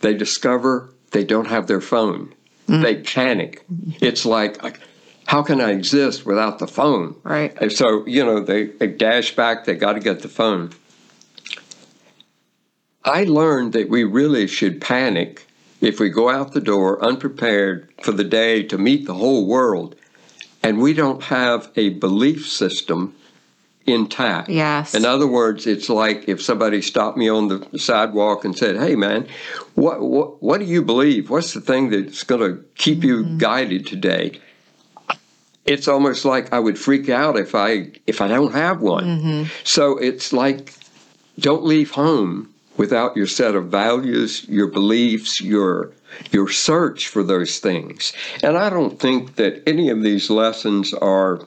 [0.02, 2.34] They discover they don't have their phone.
[2.67, 2.82] Mm.
[2.84, 3.65] They panic.
[4.02, 4.80] It's like,
[5.26, 7.15] how can I exist without the phone?
[7.23, 7.58] Right.
[7.60, 9.65] And so, you know, they, they dash back.
[9.65, 10.71] They got to get the phone.
[13.04, 15.45] I learned that we really should panic
[15.80, 19.95] if we go out the door unprepared for the day to meet the whole world
[20.67, 23.15] and we don't have a belief system
[23.86, 24.49] intact.
[24.49, 24.93] Yes.
[24.93, 28.95] In other words, it's like if somebody stopped me on the sidewalk and said, "Hey,
[28.97, 29.27] man,
[29.75, 31.30] what what what do you believe?
[31.30, 33.38] What's the thing that's going to keep you mm-hmm.
[33.38, 34.41] guided today?"
[35.63, 39.06] It's almost like I would freak out if I if I don't have one.
[39.06, 39.43] Mm-hmm.
[39.63, 40.73] So it's like
[41.39, 45.93] don't leave home without your set of values, your beliefs, your
[46.31, 48.13] your search for those things.
[48.43, 51.41] And I don't think that any of these lessons are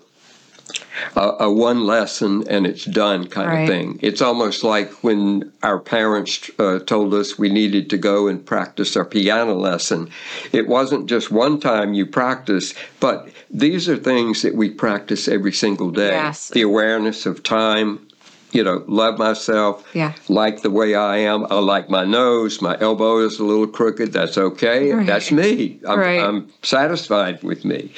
[1.16, 3.62] a, a one lesson and it's done kind right.
[3.62, 3.98] of thing.
[4.02, 8.96] It's almost like when our parents uh, told us we needed to go and practice
[8.96, 10.10] our piano lesson.
[10.52, 15.52] It wasn't just one time you practice, but these are things that we practice every
[15.52, 16.10] single day.
[16.10, 16.48] Yes.
[16.48, 18.06] The awareness of time,
[18.52, 20.12] you know, love myself, Yeah.
[20.28, 21.46] like the way I am.
[21.50, 24.12] I like my nose, my elbow is a little crooked.
[24.12, 24.92] That's okay.
[24.92, 25.06] Right.
[25.06, 25.78] That's me.
[25.86, 26.20] I'm, Right.
[26.20, 27.92] I'm satisfied with me.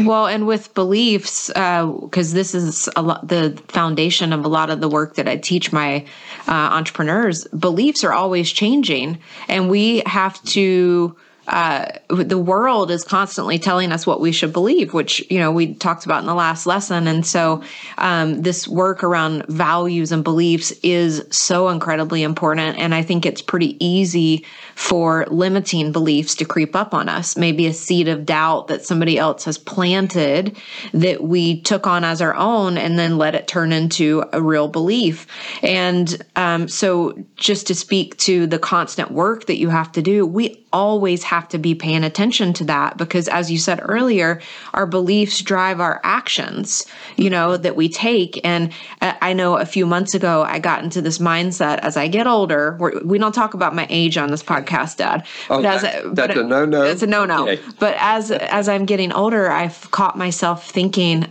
[0.00, 4.80] Well, and with beliefs, because this is a lot, the foundation of a lot of
[4.80, 6.04] the work that I teach my
[6.48, 7.44] uh, entrepreneurs.
[7.48, 11.16] Beliefs are always changing, and we have to.
[11.46, 15.74] Uh, the world is constantly telling us what we should believe, which you know we
[15.74, 17.62] talked about in the last lesson, and so
[17.98, 22.78] um, this work around values and beliefs is so incredibly important.
[22.78, 24.44] And I think it's pretty easy
[24.76, 27.34] for limiting beliefs to creep up on us.
[27.34, 30.54] Maybe a seed of doubt that somebody else has planted
[30.92, 34.68] that we took on as our own and then let it turn into a real
[34.68, 35.26] belief.
[35.62, 40.26] And um, so, just to speak to the constant work that you have to do,
[40.26, 44.42] we always have to be paying attention to that because, as you said earlier,
[44.74, 46.84] our beliefs drive our actions,
[47.16, 48.38] you know, that we take.
[48.44, 52.08] And uh, I know a few months ago, I got into this mindset as I
[52.08, 52.76] get older.
[52.78, 55.26] We're, we don't talk about my age on this podcast, Cast dad.
[55.50, 56.82] Oh, as that- a- that's a no-no?
[56.82, 57.48] It's a no-no.
[57.48, 57.62] Okay.
[57.78, 61.26] But as as I'm getting older, I've caught myself thinking,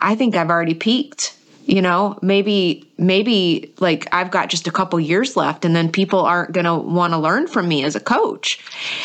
[0.00, 1.34] I think I've already peaked.
[1.64, 6.20] You know, maybe maybe like I've got just a couple years left and then people
[6.20, 8.58] aren't going to want to learn from me as a coach.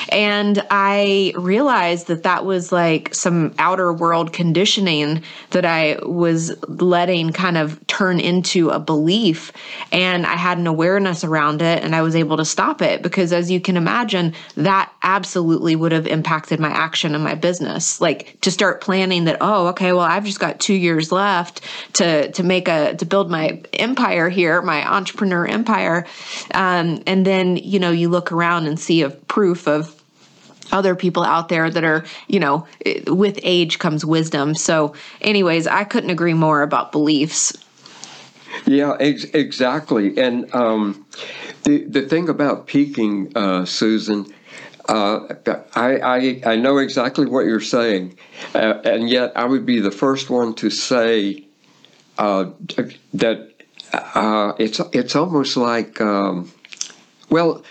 [0.10, 7.32] And I realized that that was like some outer world conditioning that I was letting
[7.32, 9.52] kind of turn into a belief
[9.92, 13.34] and I had an awareness around it and I was able to stop it because
[13.34, 18.40] as you can imagine that absolutely would have impacted my action and my business like
[18.42, 21.62] to start planning that oh okay well I've just got 2 years left
[21.94, 26.06] to to make a to build my empire here my entrepreneur empire
[26.54, 29.98] um, and then you know you look around and see a proof of
[30.72, 32.68] other people out there that are, you know,
[33.08, 34.56] with age comes wisdom.
[34.56, 37.56] So, anyways, I couldn't agree more about beliefs.
[38.66, 40.18] Yeah, ex- exactly.
[40.18, 41.06] And um,
[41.64, 44.34] the the thing about peaking, uh, Susan,
[44.90, 45.36] uh,
[45.76, 48.18] I, I I know exactly what you're saying,
[48.56, 51.46] uh, and yet I would be the first one to say
[52.18, 52.52] uh,
[53.14, 53.54] that
[53.94, 56.52] uh, it's it's almost like um,
[57.30, 57.64] well,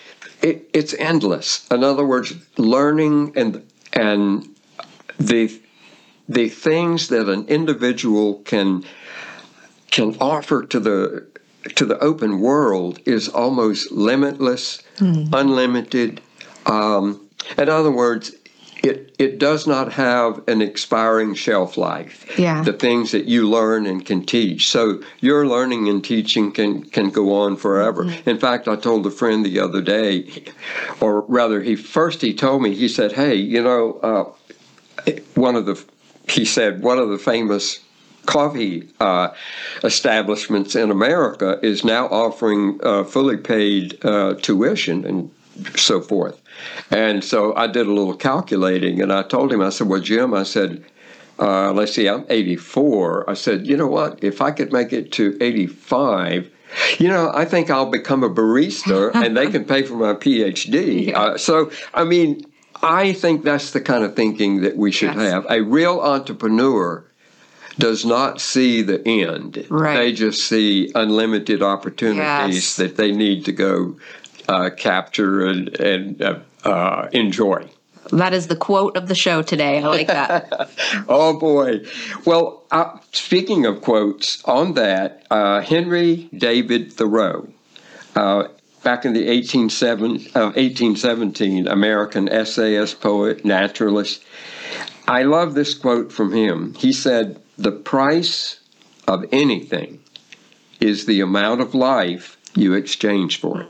[0.42, 1.66] it, it's endless.
[1.70, 4.48] In other words, learning and and
[5.18, 5.61] the
[6.29, 8.85] the things that an individual can
[9.90, 11.26] can offer to the
[11.74, 14.83] to the open world is almost limitless,
[15.33, 16.20] unlimited.
[16.66, 18.33] Um, in other words,
[18.87, 22.38] it it does not have an expiring shelf life.
[22.38, 22.62] Yeah.
[22.62, 24.68] The things that you learn and can teach.
[24.68, 28.11] So your learning and teaching can can go on forever.
[28.25, 30.44] In fact, I told a friend the other day,
[31.01, 34.33] or rather, he first he told me he said, "Hey, you know." Uh,
[35.35, 35.83] one of the
[36.29, 37.81] he said one of the famous
[38.27, 39.29] coffee uh,
[39.85, 45.31] establishments in America is now offering uh, fully paid uh, tuition and
[45.77, 46.40] so forth.
[46.90, 50.35] And so I did a little calculating, and I told him, I said, "Well, Jim,"
[50.35, 50.85] I said.
[51.38, 53.29] Uh, let's see, I'm 84.
[53.29, 54.25] I said, you know what?
[54.25, 56.49] If I could make it to 85,
[56.99, 61.09] you know, I think I'll become a barista and they can pay for my PhD.
[61.09, 61.21] Yeah.
[61.21, 62.40] Uh, so, I mean,
[62.83, 65.31] I think that's the kind of thinking that we should Yes.
[65.31, 65.47] have.
[65.51, 67.05] A real entrepreneur
[67.79, 69.66] does not see the end.
[69.69, 69.95] Right.
[69.95, 72.77] They just see unlimited opportunities Yes.
[72.77, 73.97] that they need to go
[74.49, 77.68] uh, capture and, and uh, uh, enjoy.
[78.12, 79.79] That is the quote of the show today.
[79.79, 80.70] I like that.
[81.09, 81.81] Oh boy.
[82.24, 87.48] Well, uh, speaking of quotes, on that, uh, Henry David Thoreau,
[88.14, 88.48] uh,
[88.83, 94.22] back in the 187, uh, 1817, American essayist, poet, naturalist.
[95.09, 96.74] I love this quote from him.
[96.74, 98.61] He said, The price
[99.07, 100.00] of anything
[100.81, 103.69] is the amount of life you exchange for it.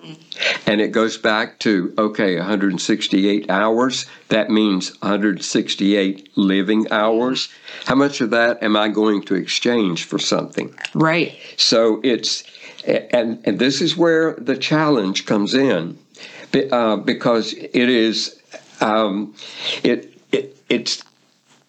[0.67, 4.07] And it goes back to, okay, 168 hours.
[4.29, 7.49] That means 168 living hours.
[7.85, 10.75] How much of that am I going to exchange for something?
[10.95, 11.37] right.
[11.57, 12.45] So it's,
[12.87, 15.99] and, and this is where the challenge comes in,
[16.71, 18.41] uh, because it is,
[18.81, 19.35] um,
[19.83, 21.03] it, it, it's,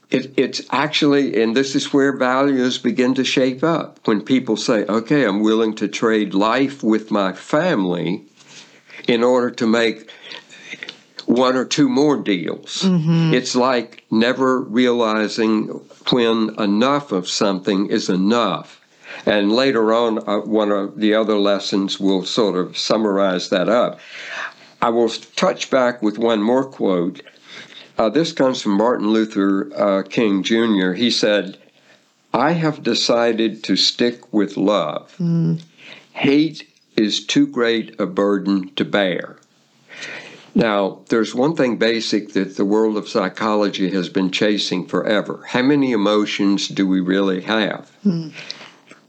[0.10, 4.00] it, it's actually, and this is where values begin to shape up.
[4.06, 8.24] When people say, okay, I'm willing to trade life with my family
[9.08, 10.10] in order to make
[11.26, 12.84] one or two more deals.
[13.34, 15.67] It's like never realizing
[16.10, 18.80] when enough of something is enough.
[19.26, 24.00] And later on, uh, one of the other lessons will sort of summarize that up.
[24.82, 27.21] I will touch back with one more quote.
[27.98, 30.91] Uh, this comes from Martin Luther uh, King Jr.
[30.91, 31.58] He said,
[32.33, 35.15] I have decided to stick with love.
[36.13, 39.37] Hate is too great a burden to bear.
[40.54, 45.43] Now, there's one thing basic that the world of psychology has been chasing forever.
[45.48, 47.91] How many emotions do we really have?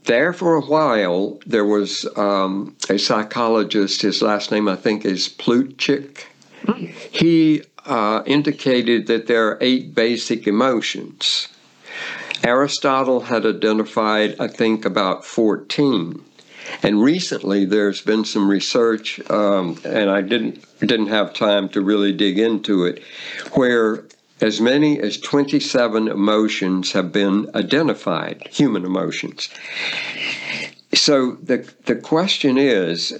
[0.05, 5.27] There, for a while, there was um, a psychologist, his last name I think is
[5.27, 6.23] Plutchik.
[7.11, 11.47] He uh, indicated that there are eight basic emotions.
[12.43, 16.23] Aristotle had identified, I think, about 14.
[16.83, 22.13] And recently, there's been some research, um, and I didn't didn't have time to really
[22.13, 23.03] dig into it,
[23.53, 24.05] where
[24.39, 29.49] as many as 27 emotions have been identified, human emotions.
[30.93, 33.11] So the the question is,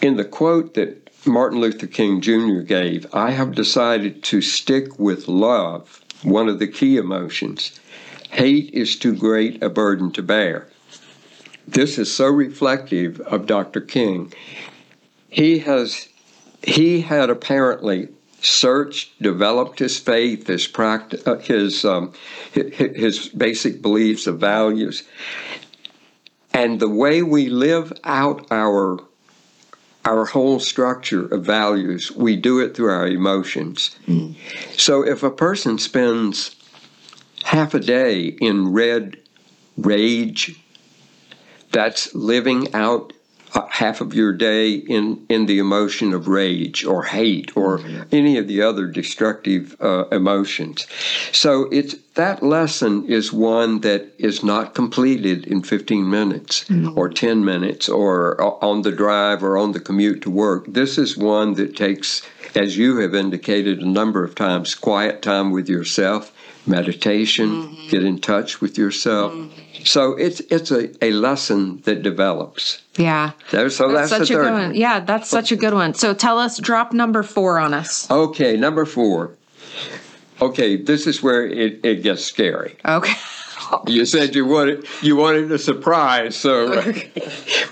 [0.00, 2.60] in the quote that Martin Luther King Jr.
[2.60, 7.78] gave, I have decided to stick with love, one of the key emotions.
[8.30, 10.68] Hate is too great a burden to bear.
[11.68, 13.80] This is so reflective of Dr.
[13.80, 14.32] King.
[15.28, 16.08] He has
[16.62, 18.08] he had apparently
[18.42, 22.12] searched, developed his faith, his practice, uh, his um,
[22.52, 25.04] his basic beliefs of values,
[26.52, 29.00] and the way we live out our
[30.04, 33.96] our whole structure of values, we do it through our emotions.
[34.06, 34.34] Mm.
[34.78, 36.56] So if a person spends
[37.44, 39.18] half a day in red
[39.76, 40.58] rage,
[41.72, 43.12] that's living out
[43.70, 48.02] half of your day in, in the emotion of rage or hate or mm-hmm.
[48.12, 50.86] any of the other destructive uh, emotions.
[51.32, 56.98] So it's that lesson is one that is not completed in 15 minutes mm-hmm.
[56.98, 60.66] or 10 minutes or uh, on the drive or on the commute to work.
[60.66, 62.22] This is one that takes,
[62.54, 66.32] as you have indicated a number of times, quiet time with yourself
[66.66, 67.88] meditation, mm-hmm.
[67.88, 69.32] get in touch with yourself.
[69.32, 69.84] Mm-hmm.
[69.84, 72.82] So it's it's a, a lesson that develops.
[72.96, 73.32] Yeah.
[73.48, 74.74] So, so that's, that's such a good one.
[74.74, 75.94] Yeah, that's such a good one.
[75.94, 78.10] So tell us, drop number four on us.
[78.10, 79.36] Okay, number four.
[80.42, 82.76] Okay, this is where it, it gets scary.
[82.84, 83.14] Okay.
[83.86, 87.10] you said you wanted you wanted a surprise, so okay.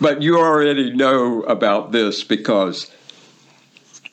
[0.01, 2.91] but you already know about this because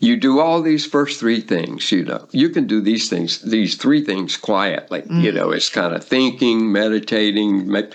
[0.05, 3.75] you do all these first three things you know you can do these things these
[3.75, 5.21] three things quietly mm.
[5.21, 7.93] you know it's kind of thinking meditating make,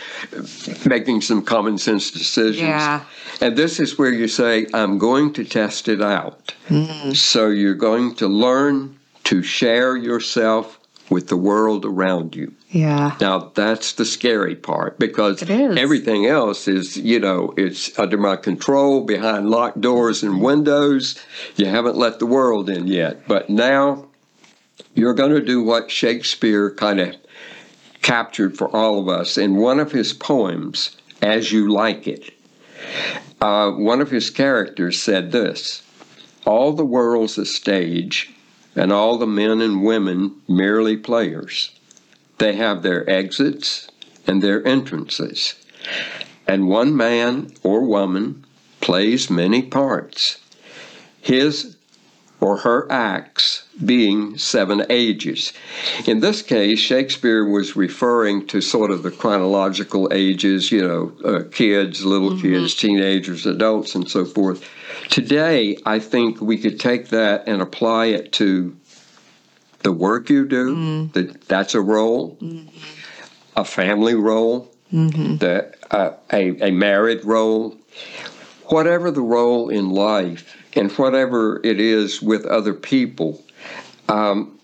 [0.84, 3.04] making some common sense decisions yeah.
[3.40, 7.16] and this is where you say i'm going to test it out mm.
[7.16, 10.79] so you're going to learn to share yourself
[11.10, 13.16] with the world around you yeah.
[13.20, 19.04] Now that's the scary part because everything else is, you know, it's under my control
[19.04, 21.18] behind locked doors and windows.
[21.56, 23.26] You haven't let the world in yet.
[23.26, 24.06] But now
[24.94, 27.16] you're going to do what Shakespeare kind of
[28.02, 32.32] captured for all of us in one of his poems, As You Like It.
[33.40, 35.82] Uh, one of his characters said this
[36.46, 38.32] All the world's a stage,
[38.76, 41.70] and all the men and women merely players.
[42.38, 43.88] They have their exits
[44.26, 45.54] and their entrances.
[46.46, 48.44] And one man or woman
[48.80, 50.38] plays many parts.
[51.20, 51.76] His
[52.40, 55.52] or her acts being seven ages.
[56.06, 61.42] In this case, Shakespeare was referring to sort of the chronological ages, you know, uh,
[61.50, 62.40] kids, little mm-hmm.
[62.40, 64.66] kids, teenagers, adults, and so forth.
[65.10, 68.76] Today, I think we could take that and apply it to
[69.80, 71.12] the work you do, mm.
[71.14, 72.68] that that's a role, mm-hmm.
[73.56, 75.36] a family role, mm-hmm.
[75.38, 77.76] the, uh, a, a married role,
[78.66, 83.42] whatever the role in life and whatever it is with other people,
[84.08, 84.60] um,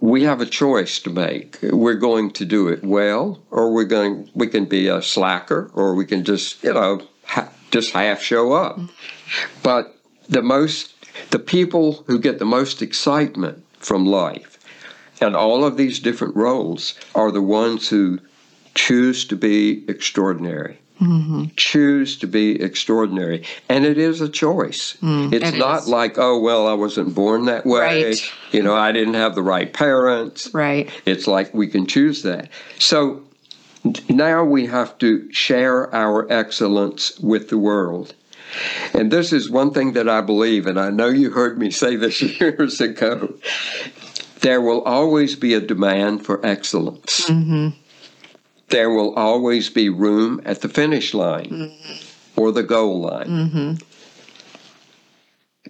[0.00, 1.58] we have a choice to make.
[1.62, 4.30] We're going to do it well, or we're going.
[4.34, 8.52] We can be a slacker, or we can just you know ha- just half show
[8.52, 8.78] up.
[8.78, 9.19] Mm-hmm.
[9.62, 9.96] But
[10.28, 10.94] the most,
[11.30, 14.58] the people who get the most excitement from life.
[15.20, 18.20] And all of these different roles are the ones who
[18.74, 20.78] choose to be extraordinary.
[21.00, 21.44] Mm-hmm.
[21.56, 23.44] Choose to be extraordinary.
[23.68, 24.98] And it is a choice.
[25.02, 25.88] Mm, it's it not is.
[25.88, 28.04] like, oh, well, I wasn't born that way.
[28.04, 28.32] Right.
[28.52, 30.52] You know, I didn't have the right parents.
[30.52, 30.90] Right.
[31.06, 32.50] It's like we can choose that.
[32.78, 33.22] So
[34.10, 38.14] now we have to share our excellence with the world.
[38.94, 41.96] And this is one thing that I believe, and I know you heard me say
[41.96, 43.34] this years ago.
[44.40, 47.26] There will always be a demand for excellence.
[47.28, 47.68] Mm-hmm.
[48.68, 52.40] There will always be room at the finish line mm-hmm.
[52.40, 53.26] or the goal line.
[53.26, 53.74] Mm-hmm.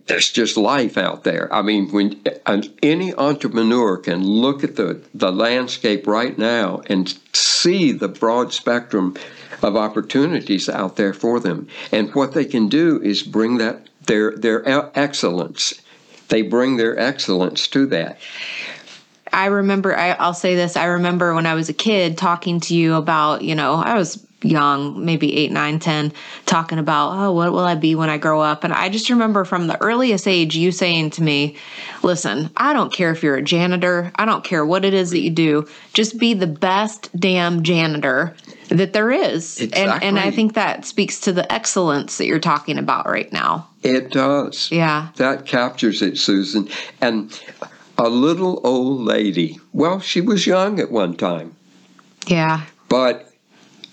[0.07, 1.53] there's just life out there.
[1.53, 2.23] I mean, when
[2.83, 9.17] any entrepreneur can look at the, the landscape right now and see the broad spectrum
[9.63, 14.37] of opportunities out there for them, and what they can do is bring that their
[14.37, 15.81] their excellence.
[16.29, 18.19] They bring their excellence to that.
[19.33, 20.77] I remember, I, will say this.
[20.77, 24.25] I remember when I was a kid talking to you about, you know, I was
[24.43, 26.13] young, maybe eight, nine, ten,
[26.47, 28.65] talking about, oh, what will I be when I grow up?
[28.65, 31.57] And I just remember from the earliest age you saying to me,
[32.03, 35.21] listen, I don't care if you're a janitor, I don't care what it is that
[35.21, 38.35] you do, just be the best damn janitor
[38.71, 39.61] that there is.
[39.61, 39.83] Exactly.
[39.83, 43.69] And and I think that speaks to the excellence that you're talking about right now.
[43.83, 44.71] It does.
[44.71, 45.09] Yeah.
[45.17, 46.69] That captures it, Susan.
[47.01, 47.39] And
[47.99, 51.57] a little old lady, well, she was young at one time.
[52.27, 52.63] Yeah.
[52.89, 53.33] But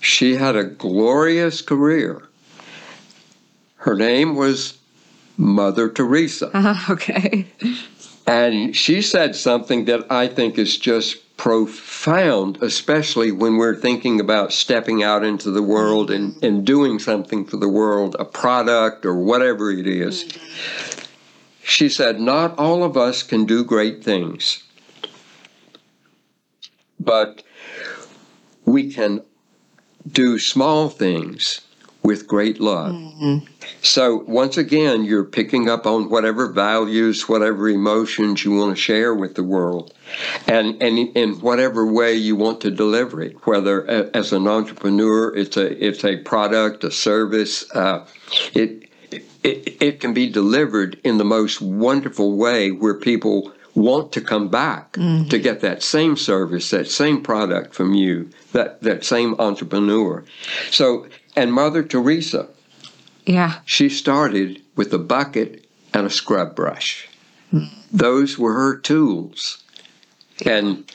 [0.00, 2.22] she had a glorious career.
[3.76, 4.78] Her name was
[5.36, 6.50] Mother Teresa.
[6.54, 7.46] Uh, okay.
[8.26, 14.52] And she said something that I think is just profound, especially when we're thinking about
[14.52, 19.14] stepping out into the world and, and doing something for the world, a product or
[19.14, 20.28] whatever it is.
[21.62, 24.64] She said, Not all of us can do great things,
[26.98, 27.44] but
[28.64, 29.22] we can
[30.10, 31.60] do small things
[32.02, 32.94] with great love.
[32.94, 33.46] Mm-hmm.
[33.82, 39.14] So, once again, you're picking up on whatever values, whatever emotions you want to share
[39.14, 39.94] with the world,
[40.46, 45.56] and, and in whatever way you want to deliver it, whether as an entrepreneur, it's
[45.56, 48.04] a, it's a product, a service, uh,
[48.52, 48.90] it,
[49.44, 54.48] it, it can be delivered in the most wonderful way where people want to come
[54.48, 55.28] back mm-hmm.
[55.28, 60.24] to get that same service, that same product from you, that, that same entrepreneur.
[60.70, 61.06] So,
[61.36, 62.48] and Mother Teresa,
[63.28, 67.08] yeah, she started with a bucket and a scrub brush.
[67.92, 69.62] Those were her tools.
[70.46, 70.90] And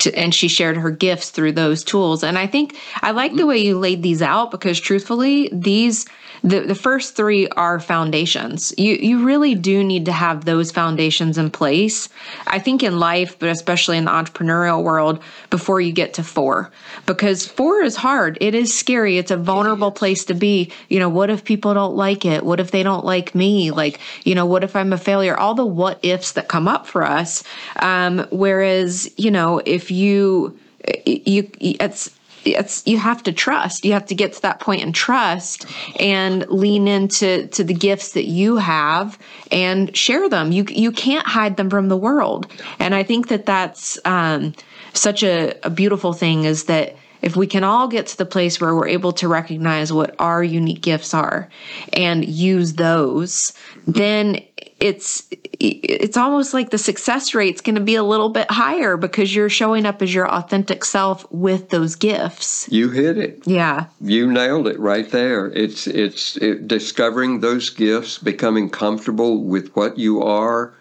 [0.00, 2.22] to, and she shared her gifts through those tools.
[2.22, 6.06] And I think I like the way you laid these out because truthfully, these
[6.42, 8.72] the, the first three are foundations.
[8.78, 12.08] You you really do need to have those foundations in place.
[12.46, 16.70] I think in life, but especially in the entrepreneurial world, before you get to four.
[17.06, 18.38] Because four is hard.
[18.40, 19.18] It is scary.
[19.18, 20.72] It's a vulnerable place to be.
[20.88, 22.44] You know, what if people don't like it?
[22.44, 23.70] What if they don't like me?
[23.70, 25.36] Like, you know, what if I'm a failure?
[25.36, 27.42] All the what ifs that come up for us.
[27.80, 32.10] Um, whereas, you know, if you you it's
[32.46, 33.84] it's you have to trust.
[33.84, 35.66] You have to get to that point and trust
[35.98, 39.18] and lean into to the gifts that you have
[39.50, 40.52] and share them.
[40.52, 42.46] You you can't hide them from the world.
[42.78, 44.54] And i think that that's um,
[44.92, 48.60] such a, a beautiful thing is that if we can all get to the place
[48.60, 51.48] where we're able to recognize what our unique gifts are
[51.92, 53.52] and use those
[53.86, 54.40] then
[54.78, 55.26] it's
[55.58, 59.48] it's almost like the success rate's going to be a little bit higher because you're
[59.48, 62.68] showing up as your authentic self with those gifts.
[62.70, 63.42] You hit it.
[63.46, 63.86] Yeah.
[64.02, 65.46] You nailed it right there.
[65.52, 70.74] It's it's it, discovering those gifts, becoming comfortable with what you are.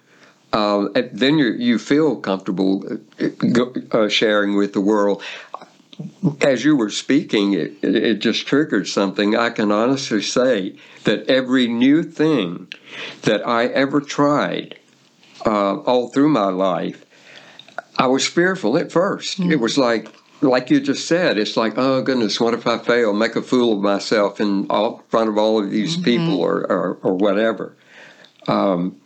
[0.52, 2.84] Uh, then you you feel comfortable
[3.22, 5.24] uh, uh, sharing with the world
[6.42, 9.36] as you were speaking, it, it just triggered something.
[9.36, 12.72] I can honestly say that every new thing
[13.22, 14.80] that I ever tried
[15.46, 17.06] uh, all through my life,
[17.98, 19.52] I was fearful at 1st mm-hmm.
[19.52, 20.10] It was like,
[20.42, 23.14] like you just said, it's like, oh goodness, what if I fail?
[23.14, 26.04] Make a fool of myself in all, front of all of these mm-hmm.
[26.04, 27.76] people or, or, or whatever.
[28.48, 29.00] Um,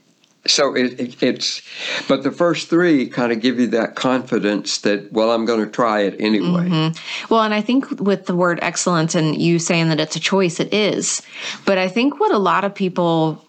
[0.46, 1.62] so it, it, it's
[2.08, 5.70] but the first three kind of give you that confidence that well i'm going to
[5.70, 7.34] try it anyway mm-hmm.
[7.34, 10.60] well and i think with the word excellence and you saying that it's a choice
[10.60, 11.22] it is
[11.66, 13.46] but i think what a lot of people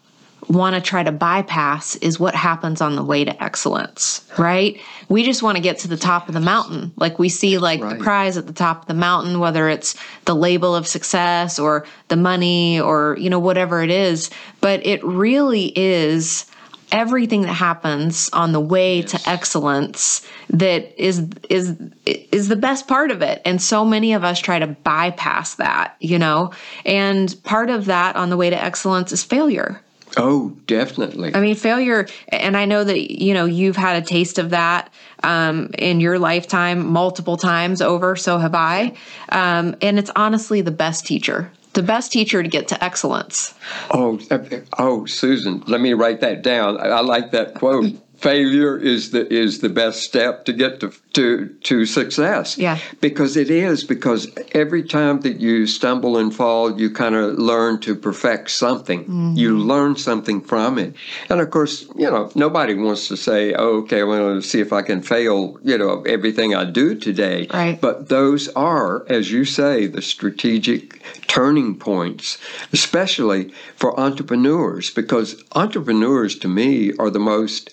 [0.49, 4.81] want to try to bypass is what happens on the way to excellence, right?
[5.09, 6.93] We just want to get to the top of the mountain.
[6.97, 7.99] Like we see like right.
[7.99, 11.87] the prize at the top of the mountain, whether it's the label of success or
[12.09, 14.31] the money or, you know, whatever it is.
[14.61, 16.50] But it really is
[16.93, 19.11] everything that happens on the way yes.
[19.11, 23.41] to excellence that is is is the best part of it.
[23.45, 26.53] And so many of us try to bypass that you know?
[26.85, 29.81] And part of that on the way to excellence is failure.
[30.17, 31.35] Oh definitely.
[31.35, 34.93] I mean failure and i know that you know you've had a taste of that
[35.23, 38.95] um, in your lifetime multiple times over so have i.
[39.29, 43.55] Um, and it's honestly the best teacher the best teacher to get to excellence.
[43.91, 46.79] Oh, uh, uh, oh, Susan, let me write that down.
[46.81, 47.95] I, like that quote.
[48.21, 52.59] Failure is the is the best step to get to to to success.
[52.59, 52.79] Yeah.
[53.01, 57.81] Because it is because every time that you stumble and fall, you kind of learn
[57.81, 59.01] to perfect something.
[59.05, 59.37] Mm-hmm.
[59.37, 60.95] You learn something from it.
[61.31, 64.73] And of course, you know, nobody wants to say, oh, "Okay, going to see if
[64.73, 67.49] I can fail." You know, everything I do today.
[67.53, 67.81] Right.
[67.81, 72.39] But those are, as you say, the strategic turning points,
[72.73, 77.71] especially for entrepreneurs, because entrepreneurs to me are the most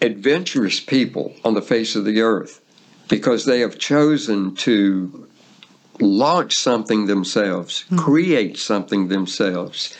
[0.00, 2.60] adventurous people on the face of the earth
[3.08, 5.28] because they have chosen to
[6.00, 7.98] launch something themselves, mm-hmm.
[7.98, 9.96] create something themselves.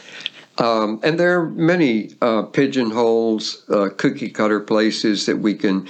[0.59, 5.87] Um, and there are many uh, pigeonholes, uh, cookie cutter places that we can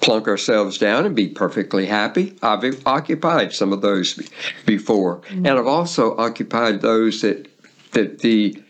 [0.00, 2.36] plunk ourselves down and be perfectly happy.
[2.42, 4.18] I've occupied some of those
[4.66, 5.46] before, mm-hmm.
[5.46, 7.48] and I've also occupied those that
[7.92, 8.60] that the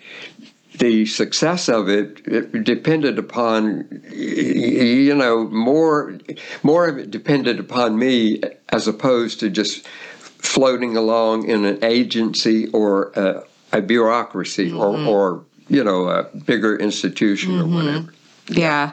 [0.78, 6.18] the success of it, it, depended upon you know more
[6.62, 12.68] more of it depended upon me as opposed to just floating along in an agency
[12.68, 15.08] or a, a bureaucracy mm-hmm.
[15.08, 17.72] or, or you know a bigger institution mm-hmm.
[17.72, 18.14] or whatever
[18.48, 18.92] yeah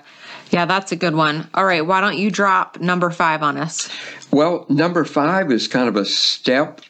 [0.52, 3.90] yeah that's a good one all right why don't you drop number five on us
[4.32, 6.82] well number five is kind of a step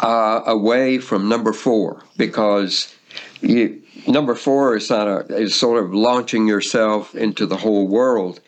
[0.00, 2.94] uh, away from number four because
[3.42, 8.40] you, number four is not a, is sort of launching yourself into the whole world.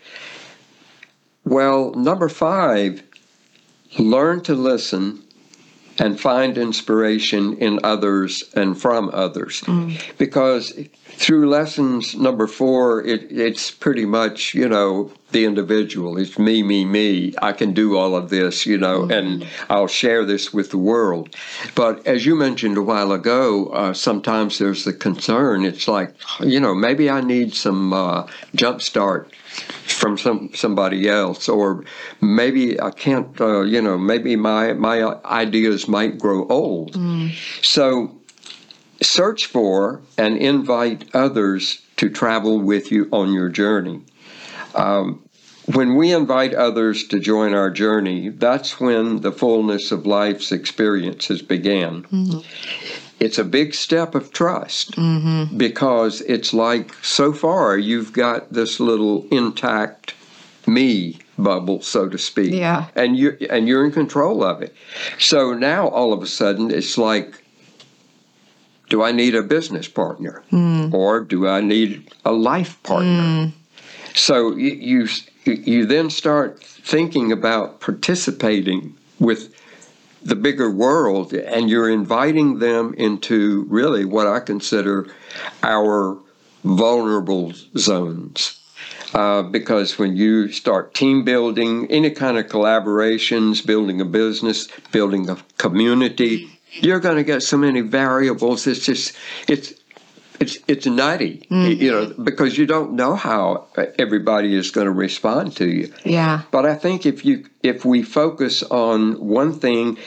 [1.44, 3.02] Well, number five,
[3.98, 5.23] learn to listen
[5.98, 9.62] and find inspiration in others and from others.
[9.62, 10.00] Mm.
[10.18, 10.72] Because
[11.06, 16.18] through lessons number four, it, it's pretty much, you know, the individual.
[16.18, 17.34] It's me, me, me.
[17.42, 19.10] I can do all of this, you know, mm-hmm.
[19.10, 21.34] and I'll share this with the world.
[21.74, 25.64] But as you mentioned a while ago, uh, sometimes there's the concern.
[25.64, 31.48] It's like, you know, maybe I need some uh, jump start from some somebody else,
[31.48, 31.84] or
[32.20, 33.40] maybe I can't.
[33.40, 36.92] Uh, you know, maybe my my ideas might grow old.
[36.92, 37.32] Mm.
[37.64, 38.18] So
[39.02, 44.02] search for and invite others to travel with you on your journey.
[44.74, 45.24] Um,
[45.72, 51.40] when we invite others to join our journey, that's when the fullness of life's experiences
[51.40, 52.02] began.
[52.02, 53.03] Mm-hmm.
[53.24, 55.56] It's a big step of trust mm-hmm.
[55.56, 60.14] because it's like so far you've got this little intact
[60.66, 62.52] me bubble, so to speak.
[62.52, 62.88] Yeah.
[62.94, 64.74] And you and you're in control of it.
[65.18, 67.42] So now all of a sudden it's like
[68.90, 70.92] do I need a business partner mm.
[70.92, 73.22] or do I need a life partner?
[73.22, 73.52] Mm.
[74.14, 75.08] So you,
[75.44, 79.53] you you then start thinking about participating with
[80.24, 85.06] the bigger world and you're inviting them into really what I consider
[85.62, 86.18] our
[86.64, 88.60] vulnerable zones.
[89.12, 95.30] Uh, because when you start team building, any kind of collaborations, building a business, building
[95.30, 98.66] a community, you're going to get so many variables.
[98.66, 99.16] It's just,
[99.46, 99.74] it's,
[100.40, 101.82] it's it's nutty, mm-hmm.
[101.82, 103.66] you know, because you don't know how
[103.98, 105.92] everybody is going to respond to you.
[106.04, 106.42] Yeah.
[106.50, 109.98] But I think if you if we focus on one thing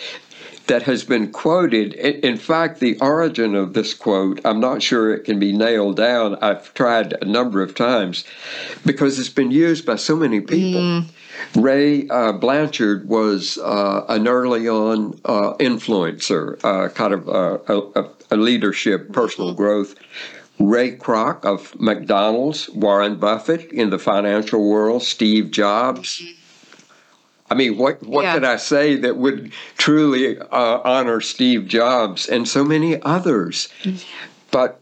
[0.68, 5.24] that has been quoted, in fact, the origin of this quote, I'm not sure it
[5.24, 6.36] can be nailed down.
[6.42, 8.26] I've tried a number of times
[8.86, 10.82] because it's been used by so many people.
[10.82, 11.06] Mm.
[11.56, 18.02] Ray uh, Blanchard was uh, an early on uh, influencer, uh, kind of uh, a,
[18.02, 19.96] a, leadership, personal growth.
[20.60, 26.22] Ray Kroc of McDonald's, Warren Buffett in the financial world, Steve Jobs.
[27.50, 28.34] I mean, what what yeah.
[28.34, 33.70] could I say that would truly uh, honor Steve Jobs and so many others?
[34.52, 34.82] But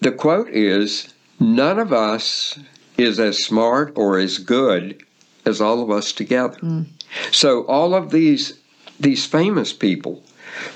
[0.00, 2.58] the quote is, "None of us
[2.98, 5.02] is as smart or as good
[5.44, 6.58] as all of us together.
[6.58, 6.86] Mm.
[7.30, 8.58] So all of these
[8.98, 10.22] these famous people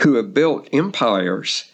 [0.01, 1.70] who have built empires,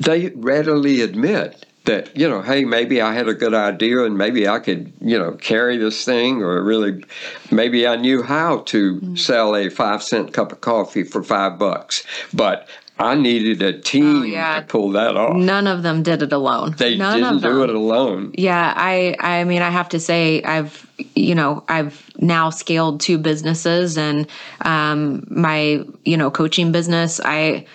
[0.00, 4.46] they readily admit that you know, hey, maybe I had a good idea and maybe
[4.46, 7.04] I could you know carry this thing, or really,
[7.50, 9.18] maybe I knew how to mm.
[9.18, 12.68] sell a five cent cup of coffee for five bucks, but
[12.98, 14.60] I needed a team oh, yeah.
[14.60, 15.36] to pull that off.
[15.36, 16.74] None of them did it alone.
[16.78, 18.32] They None didn't do it alone.
[18.36, 20.86] Yeah, I I mean I have to say I've
[21.16, 24.28] you know I've now scaled two businesses and
[24.60, 27.66] um, my you know coaching business I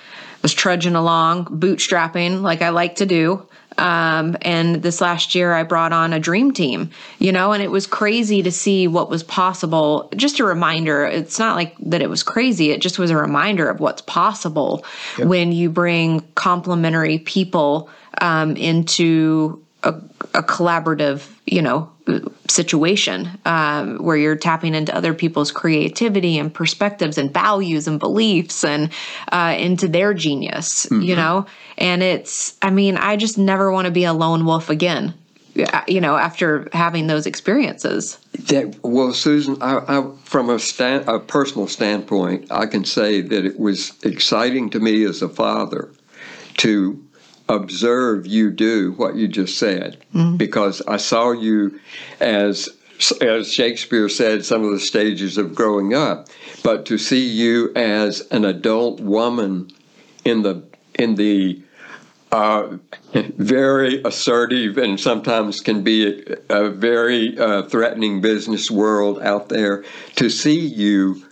[0.48, 3.46] was trudging along bootstrapping like I like to do
[3.78, 6.90] um, and this last year, I brought on a dream team,
[7.20, 10.10] you know, and it was crazy to see what was possible.
[10.16, 13.70] Just a reminder it's not like that it was crazy, it just was a reminder
[13.70, 14.84] of what's possible
[15.18, 15.28] yep.
[15.28, 17.90] when you bring complementary people
[18.20, 19.94] um, into a,
[20.34, 21.92] a collaborative, you know,
[22.48, 28.64] situation um, where you're tapping into other people's creativity and perspectives and values and beliefs
[28.64, 28.92] and
[29.32, 31.02] uh, into their genius, mm-hmm.
[31.02, 31.46] you know?
[31.78, 35.14] And it's, I mean, I just never want to be a lone wolf again
[35.88, 38.20] you know, after having those experiences?
[38.48, 43.46] That, well, Susan, I, I, from a, stand, a personal standpoint, I can say that
[43.46, 45.92] it was exciting to me as a father
[46.58, 47.04] to
[47.50, 50.38] observe you do what you just said mm-hmm.
[50.38, 51.80] because I saw you
[52.20, 52.70] as
[53.22, 56.28] as Shakespeare said some of the stages of growing up
[56.64, 59.70] but to see you as an adult woman
[60.26, 60.64] in the
[60.96, 61.62] in the
[62.32, 62.78] uh,
[63.14, 69.86] very assertive and sometimes can be a, a very uh, threatening business world out there
[70.16, 71.24] to see you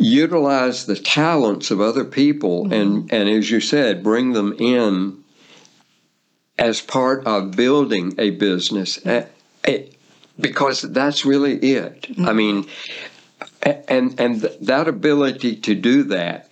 [0.00, 2.72] utilize the talents of other people mm-hmm.
[2.72, 5.22] and and as you said bring them in
[6.58, 9.26] as part of building a business eh,
[9.64, 9.84] eh,
[10.38, 12.28] because that's really it mm-hmm.
[12.28, 12.66] i mean
[13.62, 16.50] and and that ability to do that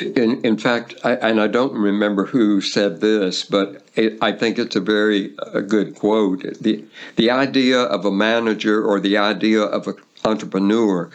[0.00, 4.58] in, in fact, I, and I don't remember who said this, but it, I think
[4.58, 6.42] it's a very a good quote.
[6.60, 6.84] The,
[7.16, 9.94] the idea of a manager or the idea of an
[10.24, 11.10] entrepreneur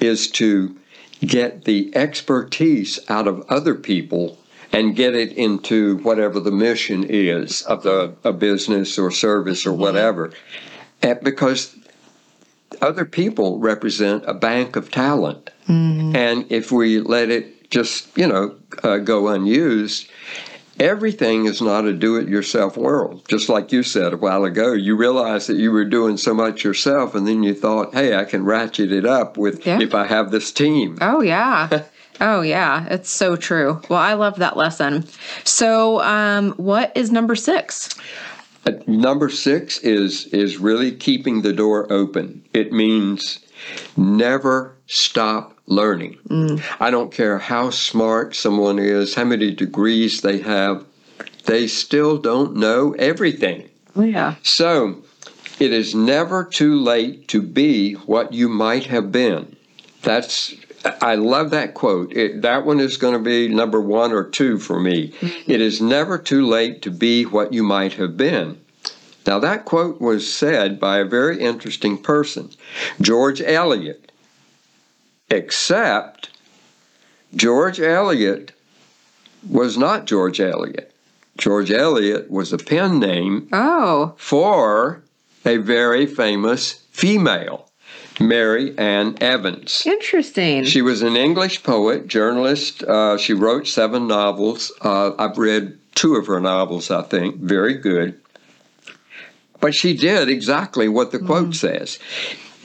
[0.00, 0.76] is to
[1.20, 4.38] get the expertise out of other people
[4.72, 9.72] and get it into whatever the mission is of the a business or service or
[9.72, 10.32] whatever.
[11.02, 11.76] And because
[12.82, 15.50] other people represent a bank of talent.
[15.68, 16.16] Mm-hmm.
[16.16, 20.08] And if we let it just, you know, uh, go unused.
[20.78, 23.22] Everything is not a do it yourself world.
[23.28, 26.64] Just like you said a while ago, you realized that you were doing so much
[26.64, 29.80] yourself, and then you thought, hey, I can ratchet it up with yeah.
[29.80, 30.98] if I have this team.
[31.00, 31.84] Oh, yeah.
[32.20, 33.80] Oh yeah, it's so true.
[33.90, 35.06] Well, I love that lesson.
[35.44, 37.94] So, um, what is number six?
[38.64, 42.42] Uh, number six is is really keeping the door open.
[42.54, 43.40] It means
[43.96, 46.18] never stop learning.
[46.28, 46.62] Mm.
[46.80, 50.84] I don't care how smart someone is, how many degrees they have,
[51.44, 53.68] they still don't know everything.
[53.94, 54.36] Oh, yeah.
[54.42, 55.02] So
[55.58, 59.56] it is never too late to be what you might have been.
[60.02, 60.54] That's
[61.00, 62.12] I love that quote.
[62.12, 65.08] It, that one is going to be number one or two for me.
[65.12, 65.50] Mm-hmm.
[65.50, 68.60] It is never too late to be what you might have been.
[69.26, 72.50] Now, that quote was said by a very interesting person,
[73.00, 74.12] George Eliot
[75.30, 76.30] except
[77.34, 78.52] George Eliot
[79.48, 80.92] was not George Eliot.
[81.36, 84.14] George Eliot was a pen name oh.
[84.16, 85.02] for
[85.44, 87.70] a very famous female,
[88.18, 89.84] Mary Ann Evans.
[89.86, 90.64] Interesting.
[90.64, 92.82] She was an English poet, journalist.
[92.82, 94.72] Uh, she wrote seven novels.
[94.80, 97.36] Uh, I've read two of her novels, I think.
[97.36, 98.18] Very good.
[99.60, 101.54] But she did exactly what the quote mm.
[101.54, 101.98] says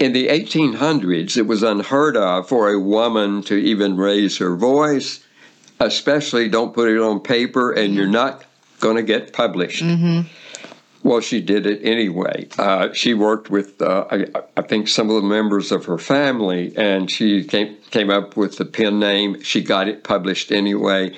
[0.02, 5.24] in the 1800s, it was unheard of for a woman to even raise her voice,
[5.80, 8.44] especially don't put it on paper and you're not
[8.80, 9.84] going to get published.
[9.84, 10.28] Mm-hmm.
[11.08, 12.48] Well, she did it anyway.
[12.58, 14.26] Uh, she worked with, uh, I,
[14.58, 18.58] I, think, some of the members of her family, and she came came up with
[18.58, 19.42] the pen name.
[19.42, 21.18] She got it published anyway.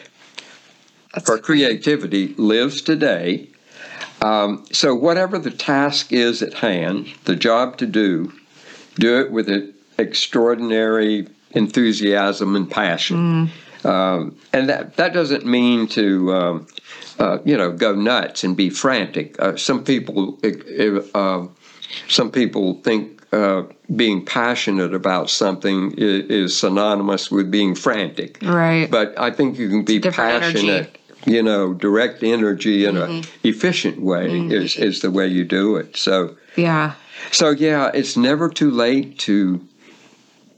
[1.13, 3.49] That's her creativity lives today.
[4.21, 8.31] Um, so, whatever the task is at hand, the job to do,
[8.95, 13.49] do it with an extraordinary enthusiasm and passion.
[13.83, 13.85] Mm.
[13.85, 16.67] Um, and that, that doesn't mean to, um,
[17.19, 19.39] uh, you know, go nuts and be frantic.
[19.41, 20.39] Uh, some people,
[21.13, 21.47] uh,
[22.07, 23.63] some people think uh,
[23.95, 28.37] being passionate about something is, is, synonymous with being frantic.
[28.41, 28.89] Right.
[28.89, 30.69] But I think you can be passionate.
[30.69, 30.99] Energy.
[31.25, 33.11] You know, direct energy in mm-hmm.
[33.11, 34.51] an efficient way mm-hmm.
[34.51, 35.95] is, is the way you do it.
[35.95, 36.95] So, yeah.
[37.31, 39.65] So, yeah, it's never too late to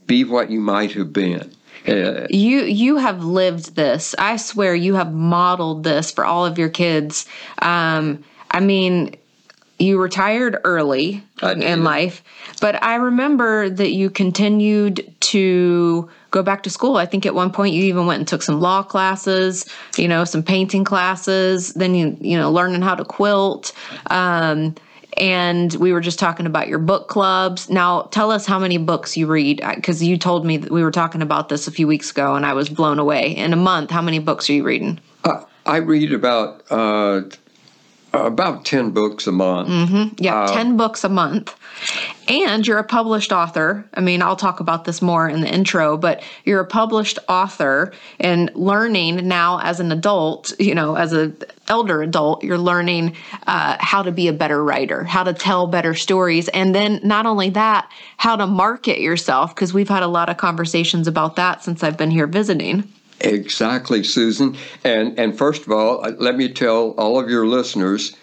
[0.08, 1.52] be what you might have been.
[1.88, 4.16] Uh, you you have lived this.
[4.18, 7.28] I swear you have modeled this for all of your kids.
[7.62, 9.16] Um, I mean,
[9.78, 12.24] you retired early in life,
[12.62, 16.98] but I remember that you continued to go back to school.
[16.98, 19.66] I think at one point you even went and took some law classes,
[19.98, 21.74] you know, some painting classes.
[21.74, 23.74] Then you you know learning how to quilt.
[24.08, 24.76] Um,
[25.18, 27.70] and we were just talking about your book clubs.
[27.70, 30.92] Now, tell us how many books you read because you told me that we were
[30.92, 33.36] talking about this a few weeks ago, and I was blown away.
[33.36, 35.00] In a month, how many books are you reading?
[35.24, 37.22] Uh, I read about uh,
[38.14, 39.70] about ten books a month.
[39.70, 40.24] Mm-hmm.
[40.24, 41.56] Yeah, uh, ten books a month.
[42.28, 43.86] And you're a published author.
[43.94, 47.94] I mean, I'll talk about this more in the intro, but you're a published author
[48.20, 53.16] and learning now as an adult, you know, as an elder adult, you're learning
[53.48, 56.48] uh, how to be a better writer, how to tell better stories.
[56.50, 60.38] And then not only that, how to market yourself, because we've had a lot of
[60.38, 62.92] conversations about that since I've been here visiting.
[63.22, 64.58] Exactly, Susan.
[64.84, 68.16] And and first of all, uh, let me tell all of your listeners: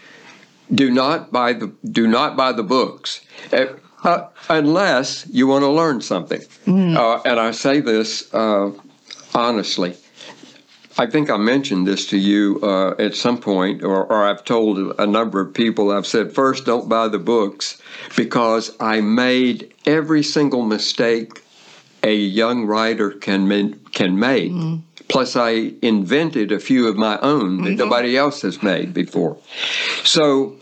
[0.73, 3.23] do not buy the do not buy the books.
[4.03, 6.41] Uh, unless you want to learn something.
[6.67, 6.97] Mm.
[6.97, 8.73] Uh, and I say this uh,
[9.35, 9.97] honestly.
[10.99, 14.95] I think I mentioned this to you uh, at some point, or, or, I've told
[14.99, 15.91] a number of people.
[15.91, 17.81] I've said, first, don't buy the books
[18.15, 21.43] because I made every single mistake
[22.03, 24.53] a young writer can can make.
[24.53, 24.83] Mm.
[25.09, 27.79] Plus, I invented a few of my own that mm-hmm.
[27.79, 29.37] nobody else has made before.
[30.05, 30.57] So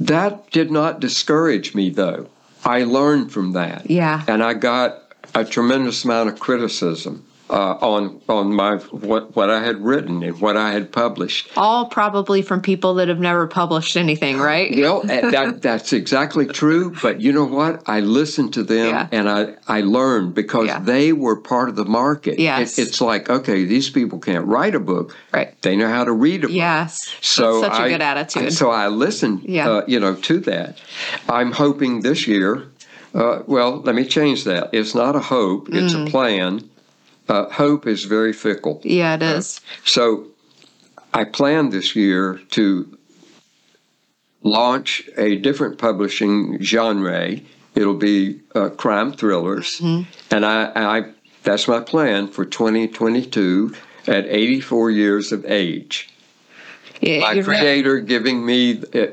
[0.00, 2.28] that did not discourage me, though.
[2.66, 3.88] I learned from that.
[3.90, 4.24] Yeah.
[4.26, 5.02] And I got
[5.34, 10.40] a tremendous amount of criticism uh, on on my what what I had written and
[10.40, 11.48] what I had published.
[11.56, 14.74] All probably from people that have never published anything, right?
[14.76, 16.94] well, that that's exactly true.
[17.00, 17.82] But you know what?
[17.86, 19.08] I listened to them yeah.
[19.12, 20.80] and I I learned because yeah.
[20.80, 22.38] they were part of the market.
[22.38, 22.78] Yes.
[22.78, 25.16] It, it's like okay, these people can't write a book.
[25.32, 25.60] Right.
[25.62, 26.56] They know how to read a book.
[26.56, 27.14] Yes.
[27.20, 28.52] So that's such I, a good attitude.
[28.52, 29.42] So I listened.
[29.44, 29.70] Yeah.
[29.70, 30.80] Uh, you know to that.
[31.28, 32.68] I'm hoping this year.
[33.14, 34.68] Uh, well, let me change that.
[34.74, 36.06] It's not a hope; it's mm.
[36.06, 36.68] a plan
[37.28, 38.80] uh, hope is very fickle.
[38.84, 39.58] Yeah, it is.
[39.58, 40.26] Uh, so
[41.12, 42.98] I plan this year to
[44.42, 47.36] launch a different publishing genre.
[47.74, 50.08] It'll be uh, crime thrillers, mm-hmm.
[50.34, 51.12] and I, I
[51.42, 53.74] that's my plan for 2022
[54.06, 56.08] at 84 years of age.
[57.00, 58.06] Yeah, my creator right.
[58.06, 59.08] giving me uh,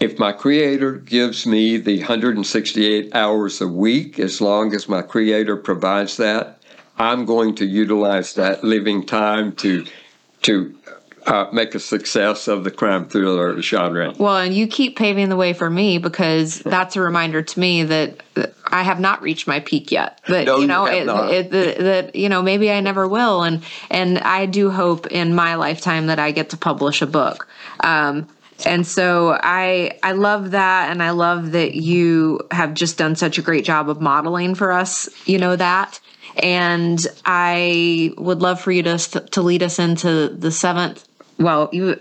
[0.00, 5.56] if my creator gives me the 168 hours a week as long as my creator
[5.56, 6.57] provides that
[6.98, 9.86] I'm going to utilize that living time to
[10.42, 10.74] to
[11.26, 14.14] uh, make a success of the crime thriller genre.
[14.18, 17.82] Well, and you keep paving the way for me because that's a reminder to me
[17.84, 18.22] that
[18.66, 20.20] I have not reached my peak yet.
[20.28, 23.62] That no, you know, you it, it, that you know, maybe I never will, and
[23.90, 27.46] and I do hope in my lifetime that I get to publish a book.
[27.80, 28.26] Um,
[28.64, 33.38] and so I I love that and I love that you have just done such
[33.38, 36.00] a great job of modeling for us, you know that.
[36.38, 41.06] And I would love for you to to lead us into the seventh.
[41.38, 41.98] Well, you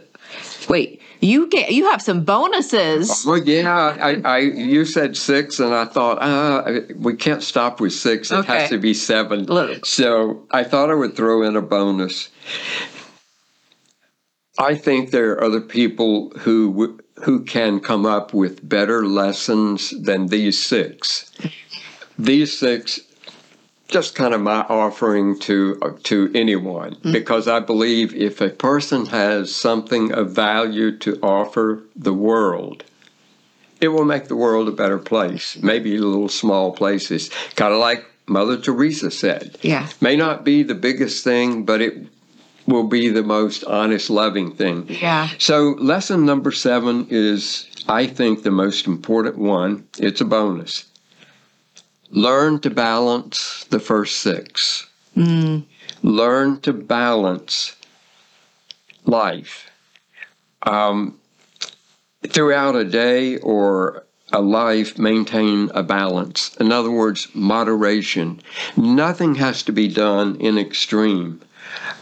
[0.69, 1.01] wait.
[1.19, 3.25] You get you have some bonuses.
[3.25, 7.93] Well, yeah, I, I you said six, and I thought uh, we can't stop with
[7.93, 8.31] six.
[8.31, 8.59] It okay.
[8.59, 9.45] has to be seven.
[9.45, 9.85] Look.
[9.85, 12.29] So I thought I would throw in a bonus.
[14.59, 20.27] I think there are other people who who can come up with better lessons than
[20.27, 21.31] these six.
[22.19, 22.99] These six
[23.88, 27.11] just kind of my offering to uh, to anyone mm-hmm.
[27.11, 32.83] because I believe if a person has something of value to offer the world,
[33.79, 35.57] it will make the world a better place.
[35.61, 39.57] Maybe little small places, kind of like Mother Teresa said.
[39.61, 41.97] Yeah, may not be the biggest thing, but it
[42.67, 44.85] will be the most honest, loving thing.
[44.89, 45.29] Yeah.
[45.38, 49.88] So lesson number seven is, I think, the most important one.
[49.97, 50.83] It's a bonus
[52.10, 54.88] learn to balance the first six.
[55.16, 55.64] Mm.
[56.03, 57.76] Learn to balance
[59.05, 59.70] life.
[60.64, 61.20] Um,
[62.28, 66.55] throughout a day or a life, maintain a balance.
[66.58, 68.41] In other words, moderation.
[68.76, 71.41] Nothing has to be done in extreme.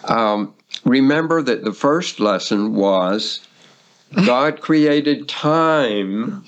[0.05, 0.53] Um,
[0.83, 3.41] remember that the first lesson was
[4.25, 6.43] God created time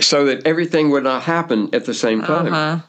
[0.00, 2.46] so that everything would not happen at the same time.
[2.46, 2.80] Uh-huh.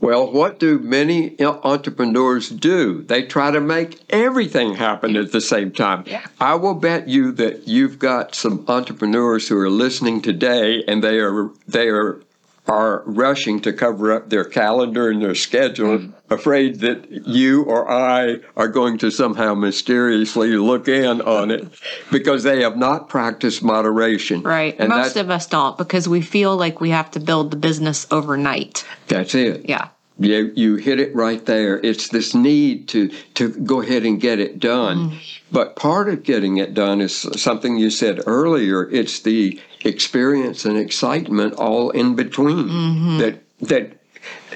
[0.00, 3.02] Well, what do many entrepreneurs do?
[3.02, 6.04] They try to make everything happen at the same time.
[6.06, 6.24] Yeah.
[6.40, 11.18] I will bet you that you've got some entrepreneurs who are listening today and they
[11.18, 12.22] are they are
[12.70, 16.12] are rushing to cover up their calendar and their schedule, mm.
[16.30, 21.68] afraid that you or I are going to somehow mysteriously look in on it
[22.12, 24.42] because they have not practiced moderation.
[24.42, 24.76] Right.
[24.78, 28.06] And Most of us don't because we feel like we have to build the business
[28.12, 28.86] overnight.
[29.08, 29.68] That's it.
[29.68, 29.88] Yeah.
[30.20, 31.80] You, you hit it right there.
[31.80, 35.10] It's this need to, to go ahead and get it done.
[35.10, 35.18] Mm.
[35.50, 38.88] But part of getting it done is something you said earlier.
[38.90, 42.68] It's the experience and excitement all in between.
[42.68, 43.18] Mm-hmm.
[43.18, 43.92] That that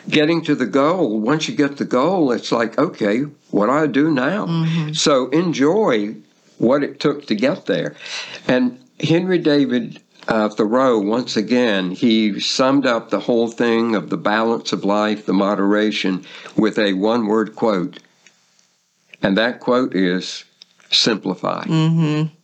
[0.09, 1.19] getting to the goal.
[1.19, 4.47] Once you get the goal, it's like okay, what do I do now?
[4.47, 4.93] Mm-hmm.
[4.93, 6.15] So enjoy
[6.59, 7.97] what it took to get there.
[8.47, 14.17] And Henry David uh, Thoreau, once again, he summed up the whole thing of the
[14.17, 16.25] balance of life, the moderation,
[16.57, 17.99] with a one word quote.
[19.23, 20.45] And that quote is
[20.91, 21.65] simplify.
[21.65, 22.35] Mm-hmm.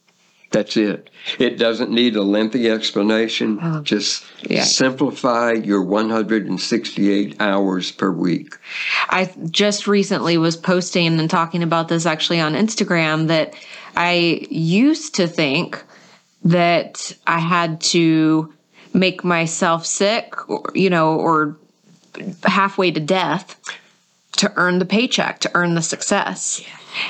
[0.50, 1.10] That's it.
[1.38, 3.60] It doesn't need a lengthy explanation.
[3.62, 4.64] Oh, Just yeah.
[4.64, 8.56] simplify your 168 hours per week.
[9.10, 13.54] I just recently was posting and talking about this actually on Instagram that
[13.94, 15.84] I used to think
[16.44, 18.52] that I had to
[18.92, 21.56] make myself sick or you know or
[22.44, 23.56] halfway to death
[24.40, 26.62] to earn the paycheck, to earn the success.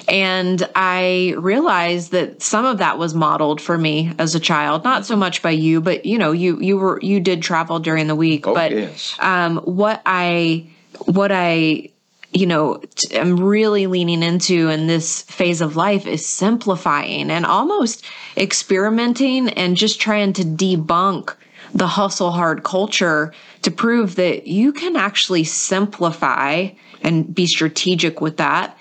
[0.09, 5.07] And I realized that some of that was modeled for me as a child, not
[5.07, 8.17] so much by you, but you know, you you were you did travel during the
[8.17, 8.47] week.
[8.47, 9.17] Oh, but yes.
[9.21, 10.67] um, what I
[11.07, 11.91] what I
[12.33, 12.81] you know
[13.15, 18.05] I'm really leaning into in this phase of life is simplifying and almost
[18.37, 21.35] experimenting and just trying to debunk
[21.75, 26.69] the hustle hard culture to prove that you can actually simplify
[27.03, 28.77] and be strategic with that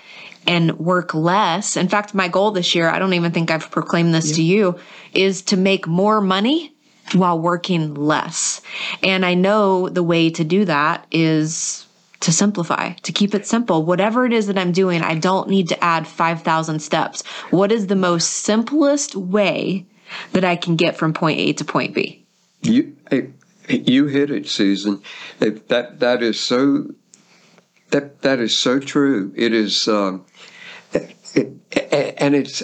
[0.46, 1.76] and work less.
[1.76, 4.78] In fact, my goal this year, I don't even think I've proclaimed this to you,
[5.12, 6.74] is to make more money
[7.12, 8.60] while working less.
[9.02, 11.86] And I know the way to do that is
[12.20, 13.84] to simplify, to keep it simple.
[13.84, 17.22] Whatever it is that I'm doing, I don't need to add 5,000 steps.
[17.50, 19.86] What is the most simplest way
[20.32, 22.24] that I can get from point A to point B?
[22.62, 22.94] You
[23.68, 25.00] you hit it, Susan.
[25.38, 26.88] That that is so
[27.90, 29.32] that that is so true.
[29.36, 30.24] It is, um,
[30.92, 31.56] it,
[32.18, 32.62] and it's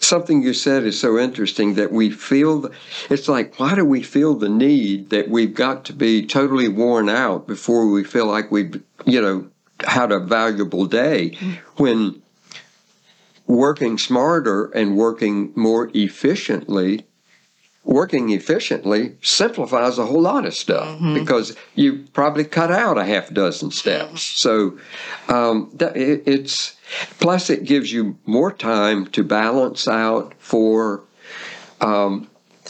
[0.00, 2.70] something you said is so interesting that we feel.
[3.10, 7.08] It's like why do we feel the need that we've got to be totally worn
[7.08, 9.48] out before we feel like we've you know
[9.80, 11.82] had a valuable day mm-hmm.
[11.82, 12.22] when
[13.46, 17.06] working smarter and working more efficiently
[17.88, 23.32] working efficiently simplifies a whole lot of stuff because you probably cut out a half
[23.32, 24.20] dozen steps.
[24.22, 24.78] So
[25.28, 26.76] um, it's
[27.18, 31.02] plus it gives you more time to balance out for
[31.80, 32.28] um,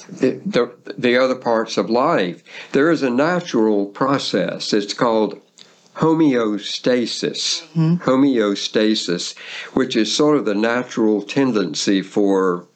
[0.09, 2.45] the, the the other parts of life.
[2.71, 4.73] There is a natural process.
[4.73, 5.41] It's called
[5.97, 7.67] homeostasis.
[7.99, 9.37] Homeostasis,
[9.75, 12.69] which is sort of the natural tendency for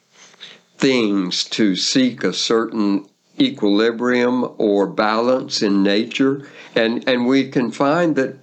[0.82, 3.06] things to seek a certain
[3.38, 8.36] equilibrium or balance in nature and and we can find that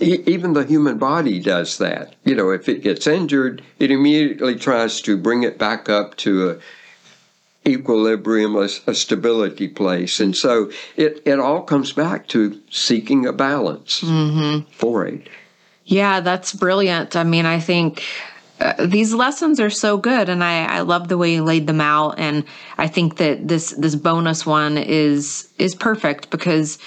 [0.00, 2.14] e- even the human body does that.
[2.24, 6.50] You know if it gets injured it immediately tries to bring it back up to
[6.50, 6.56] a
[7.68, 10.20] equilibrium a, a stability place.
[10.20, 14.70] And so it it all comes back to seeking a balance mm-hmm.
[14.72, 15.28] for it.
[15.84, 17.14] Yeah, that's brilliant.
[17.14, 18.02] I mean, I think
[18.60, 21.80] uh, these lessons are so good, and I, I love the way you laid them
[21.80, 22.18] out.
[22.18, 22.44] And
[22.76, 26.78] I think that this this bonus one is is perfect because,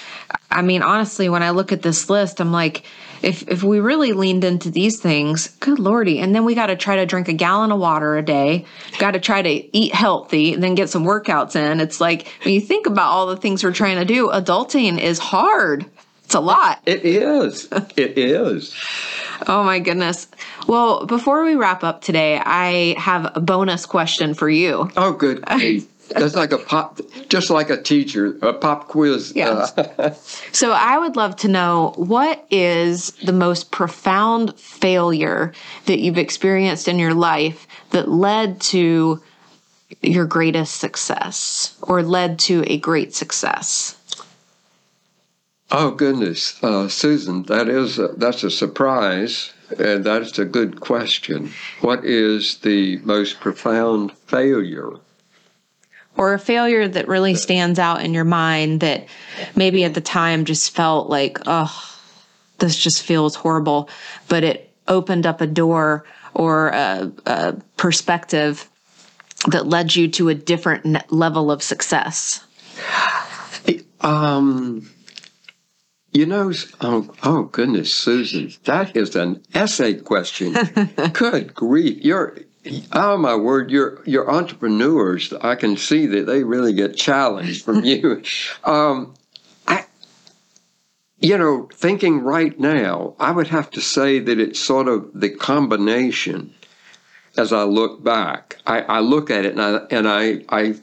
[0.50, 2.84] I mean, honestly, when I look at this list, I'm like,
[3.22, 6.76] if if we really leaned into these things, good lordy, and then we got to
[6.76, 8.66] try to drink a gallon of water a day,
[9.00, 11.80] got to try to eat healthy, and then get some workouts in.
[11.80, 15.20] It's like when you think about all the things we're trying to do, adulting is
[15.20, 15.86] hard.
[16.32, 16.80] It's a lot.
[16.86, 17.68] it is
[17.98, 18.74] it is
[19.48, 20.28] Oh my goodness.
[20.66, 24.90] Well, before we wrap up today, I have a bonus question for you.
[24.96, 25.44] Oh, good.
[26.10, 29.34] That's like a pop, just like a teacher, a pop quiz.
[29.36, 29.78] Yes.
[29.78, 30.16] Uh,
[30.54, 35.52] So I would love to know what is the most profound failure
[35.88, 39.22] that you've experienced in your life that led to
[40.02, 43.98] your greatest success or led to a great success?
[45.72, 51.52] Oh goodness, uh, Susan, that is a, that's a surprise, and that's a good question.
[51.82, 54.92] What is the most profound failure?
[56.18, 59.08] Or a failure that really stands out in your mind that
[59.56, 61.98] maybe at the time just felt like, oh,
[62.60, 63.90] this just feels horrible,
[64.28, 68.70] but it opened up a door or a, a perspective
[69.48, 72.46] that led you to a different level of success.
[74.02, 74.90] Um,
[76.14, 76.52] you know,
[76.82, 80.54] oh, oh goodness, Susan, that is an essay question.
[81.14, 82.38] Good grief, you're.
[82.92, 85.34] Oh my word, your your entrepreneurs.
[85.42, 88.22] I can see that they really get challenged from you.
[88.64, 89.16] Um,
[89.68, 89.86] I,
[91.20, 95.30] you know, thinking right now, I would have to say that it's sort of the
[95.30, 96.54] combination.
[97.38, 100.76] As I look back, I, I look at it and I and I, I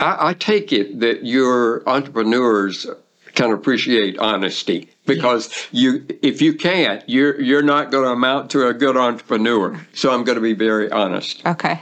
[0.00, 2.86] I, I take it that your entrepreneurs
[3.34, 8.66] can appreciate honesty because you if you can't you're you're not going to amount to
[8.66, 11.80] a good entrepreneur so i'm going to be very honest Okay.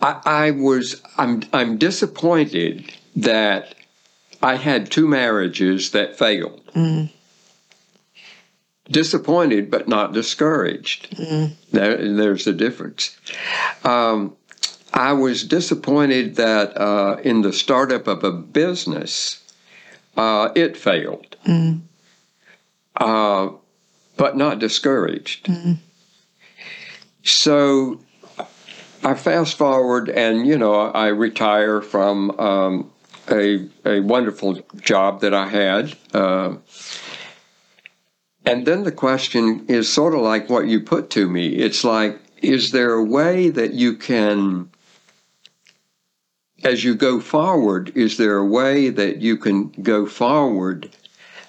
[0.00, 3.74] I, I was I'm I'm disappointed that
[4.42, 6.64] I had two marriages that failed.
[6.74, 7.10] Mm.
[8.88, 11.10] Disappointed, but not discouraged.
[11.16, 11.52] Mm.
[11.72, 13.18] There, there's a difference.
[13.82, 14.36] Um,
[14.96, 19.42] I was disappointed that uh, in the startup of a business,
[20.16, 21.82] uh, it failed, Mm.
[22.96, 23.50] uh,
[24.16, 25.46] but not discouraged.
[25.48, 25.76] Mm.
[27.22, 28.00] So
[29.04, 32.90] I fast forward, and you know, I retire from um,
[33.30, 35.94] a a wonderful job that I had.
[36.14, 36.54] Uh,
[38.46, 41.48] and then the question is sort of like what you put to me.
[41.48, 44.70] It's like, is there a way that you can,
[46.66, 50.90] as you go forward, is there a way that you can go forward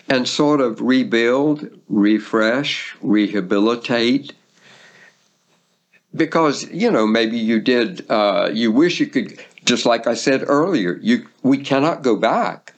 [0.07, 4.33] and sort of rebuild, refresh, rehabilitate?
[6.15, 10.43] Because, you know, maybe you did, uh, you wish you could, just like I said
[10.47, 12.73] earlier, you we cannot go back.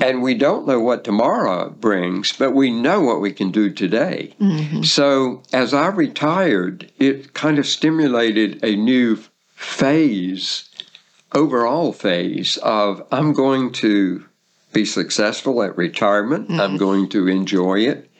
[0.00, 4.34] And we don't know what tomorrow brings, but we know what we can do today.
[4.40, 4.84] Mhm.
[4.84, 9.18] So as I retired, it kind of stimulated a new
[9.56, 10.68] phase,
[11.34, 14.24] overall phase of I'm going to
[14.72, 16.50] be successful at retirement.
[16.50, 18.10] I'm going to enjoy it.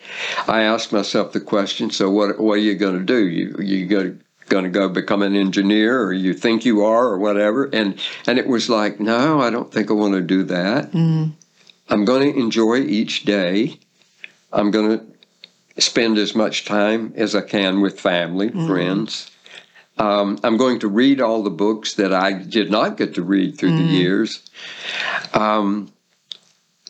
[0.49, 3.29] I asked myself the question, so what what are you going to do?
[3.29, 4.17] You you go
[4.49, 8.39] going to go become an engineer or you think you are or whatever and and
[8.39, 11.33] it was like no I don't think I want to do that Mm.
[11.89, 13.79] I'm going to enjoy each day.
[14.53, 19.31] I'm going to spend as much time as I can with family, friends.
[19.99, 23.57] Um, I'm going to read all the books that I did not get to read
[23.57, 24.43] through the years.
[25.33, 25.91] Um,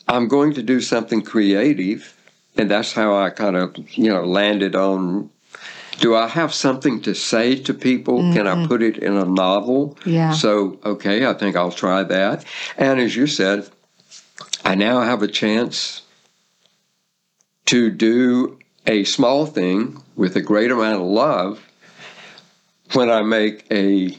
[0.08, 2.16] I'm going to do something creative,
[2.56, 5.30] and that's how I kind of, you know, landed on.
[5.98, 8.18] Do I have something to say to people?
[8.32, 9.96] Can I put it in a novel?
[10.04, 10.32] Yeah.
[10.32, 12.44] So, okay, I think I'll try that.
[12.76, 13.68] And as you said,
[14.64, 16.02] I now have a chance
[17.66, 21.65] to do a small thing with a great amount of love
[22.92, 24.18] when I make a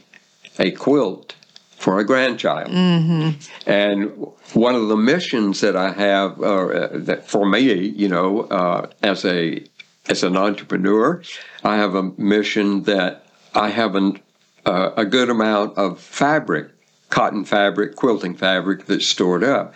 [0.58, 1.34] a quilt
[1.76, 2.70] for a grandchild.
[2.70, 3.70] Mm-hmm.
[3.70, 8.90] And one of the missions that I have uh, that for me, you know, uh,
[9.02, 9.64] as a
[10.08, 11.22] as an entrepreneur,
[11.62, 14.20] I have a mission that I have an,
[14.64, 16.68] uh, a good amount of fabric,
[17.10, 19.74] cotton fabric, quilting fabric that's stored up.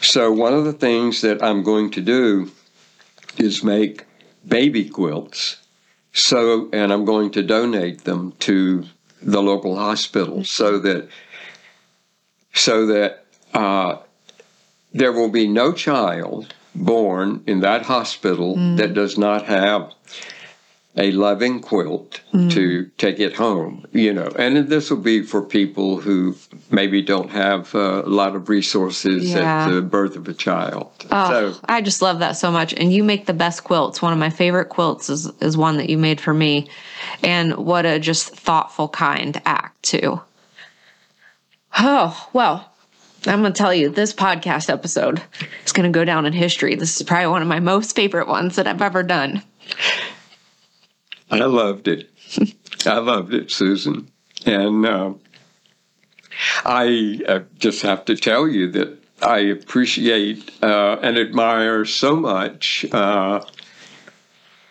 [0.00, 2.50] So one of the things that I'm going to do
[3.38, 4.04] is make
[4.46, 5.56] baby quilts.
[6.16, 8.84] So, and I'm going to donate them to
[9.20, 11.08] the local hospital so that
[12.54, 13.98] so that uh,
[14.94, 19.92] there will be no child born in that hospital that does not have
[20.98, 22.50] a loving quilt mm.
[22.50, 24.32] to take it home, you know.
[24.38, 26.34] And this will be for people who
[26.70, 29.66] maybe don't have a lot of resources Yeah.
[29.66, 30.90] at the birth of a child.
[31.10, 32.72] Oh, So, I just love that so much.
[32.72, 34.00] And you make the best quilts.
[34.00, 36.68] One of my favorite quilts is, is one that you made for me.
[37.22, 40.20] And what a just thoughtful, kind act, too.
[41.78, 42.72] Oh, well,
[43.26, 45.20] I'm going to tell you this podcast episode
[45.66, 46.74] is going to go down in history.
[46.74, 49.42] This is probably one of my most favorite ones that I've ever done.
[51.30, 52.10] I loved it.
[52.86, 54.10] I loved it, Susan.
[54.44, 55.14] And uh,
[56.64, 62.84] I uh, just have to tell you that I appreciate uh, and admire so much
[62.92, 63.44] uh,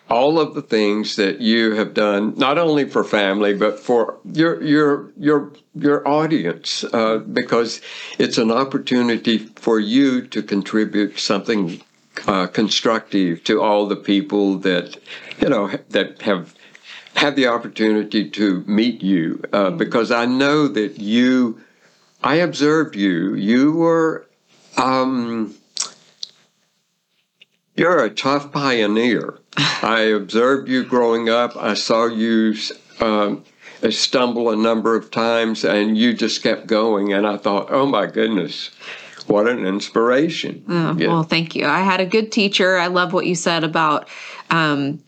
[0.08, 4.62] all of the things that you have done, not only for family but for your
[4.62, 7.80] your your your audience, uh, because
[8.18, 11.82] it's an opportunity for you to contribute something
[12.26, 14.96] uh, constructive to all the people that
[15.40, 16.54] you know that have
[17.14, 21.60] had the opportunity to meet you uh, because I know that you
[22.22, 23.34] I observed you.
[23.34, 24.26] You were
[24.76, 25.54] um,
[27.74, 29.38] you're a tough pioneer.
[29.56, 31.56] I observed you growing up.
[31.56, 32.54] I saw you
[33.00, 33.44] um,
[33.90, 38.06] stumble a number of times and you just kept going and I thought oh my
[38.06, 38.70] goodness
[39.28, 41.08] what an inspiration Oh, Yeah.
[41.08, 41.66] Well, thank you.
[41.66, 42.76] I had a good teacher.
[42.76, 44.08] I love what you said about
[44.50, 45.02] um,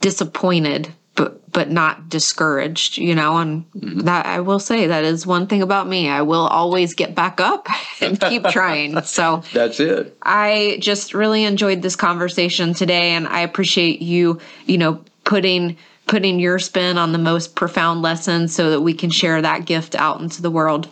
[0.00, 2.98] disappointed, but but not discouraged.
[2.98, 6.08] You know, and that I will say that is one thing about me.
[6.08, 7.68] I will always get back up
[8.00, 9.02] and keep trying.
[9.02, 14.40] So that's it I just really enjoyed this conversation today, and I appreciate you.
[14.66, 19.10] You know, putting putting your spin on the most profound lessons so that we can
[19.10, 20.88] share that gift out into the world.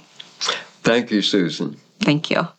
[0.83, 2.56] thank you Susan Thank you.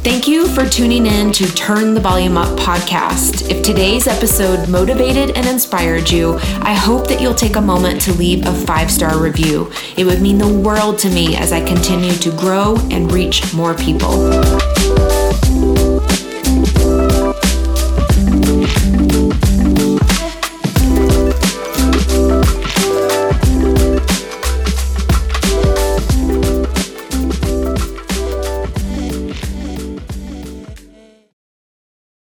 [0.00, 3.50] Thank you for tuning in to Turn the Volume Up podcast.
[3.50, 8.12] If today's episode motivated and inspired you, I hope that you'll take a moment to
[8.12, 9.72] leave a five star review.
[9.96, 13.74] It would mean the world to me as I continue to grow and reach more
[13.74, 14.30] people.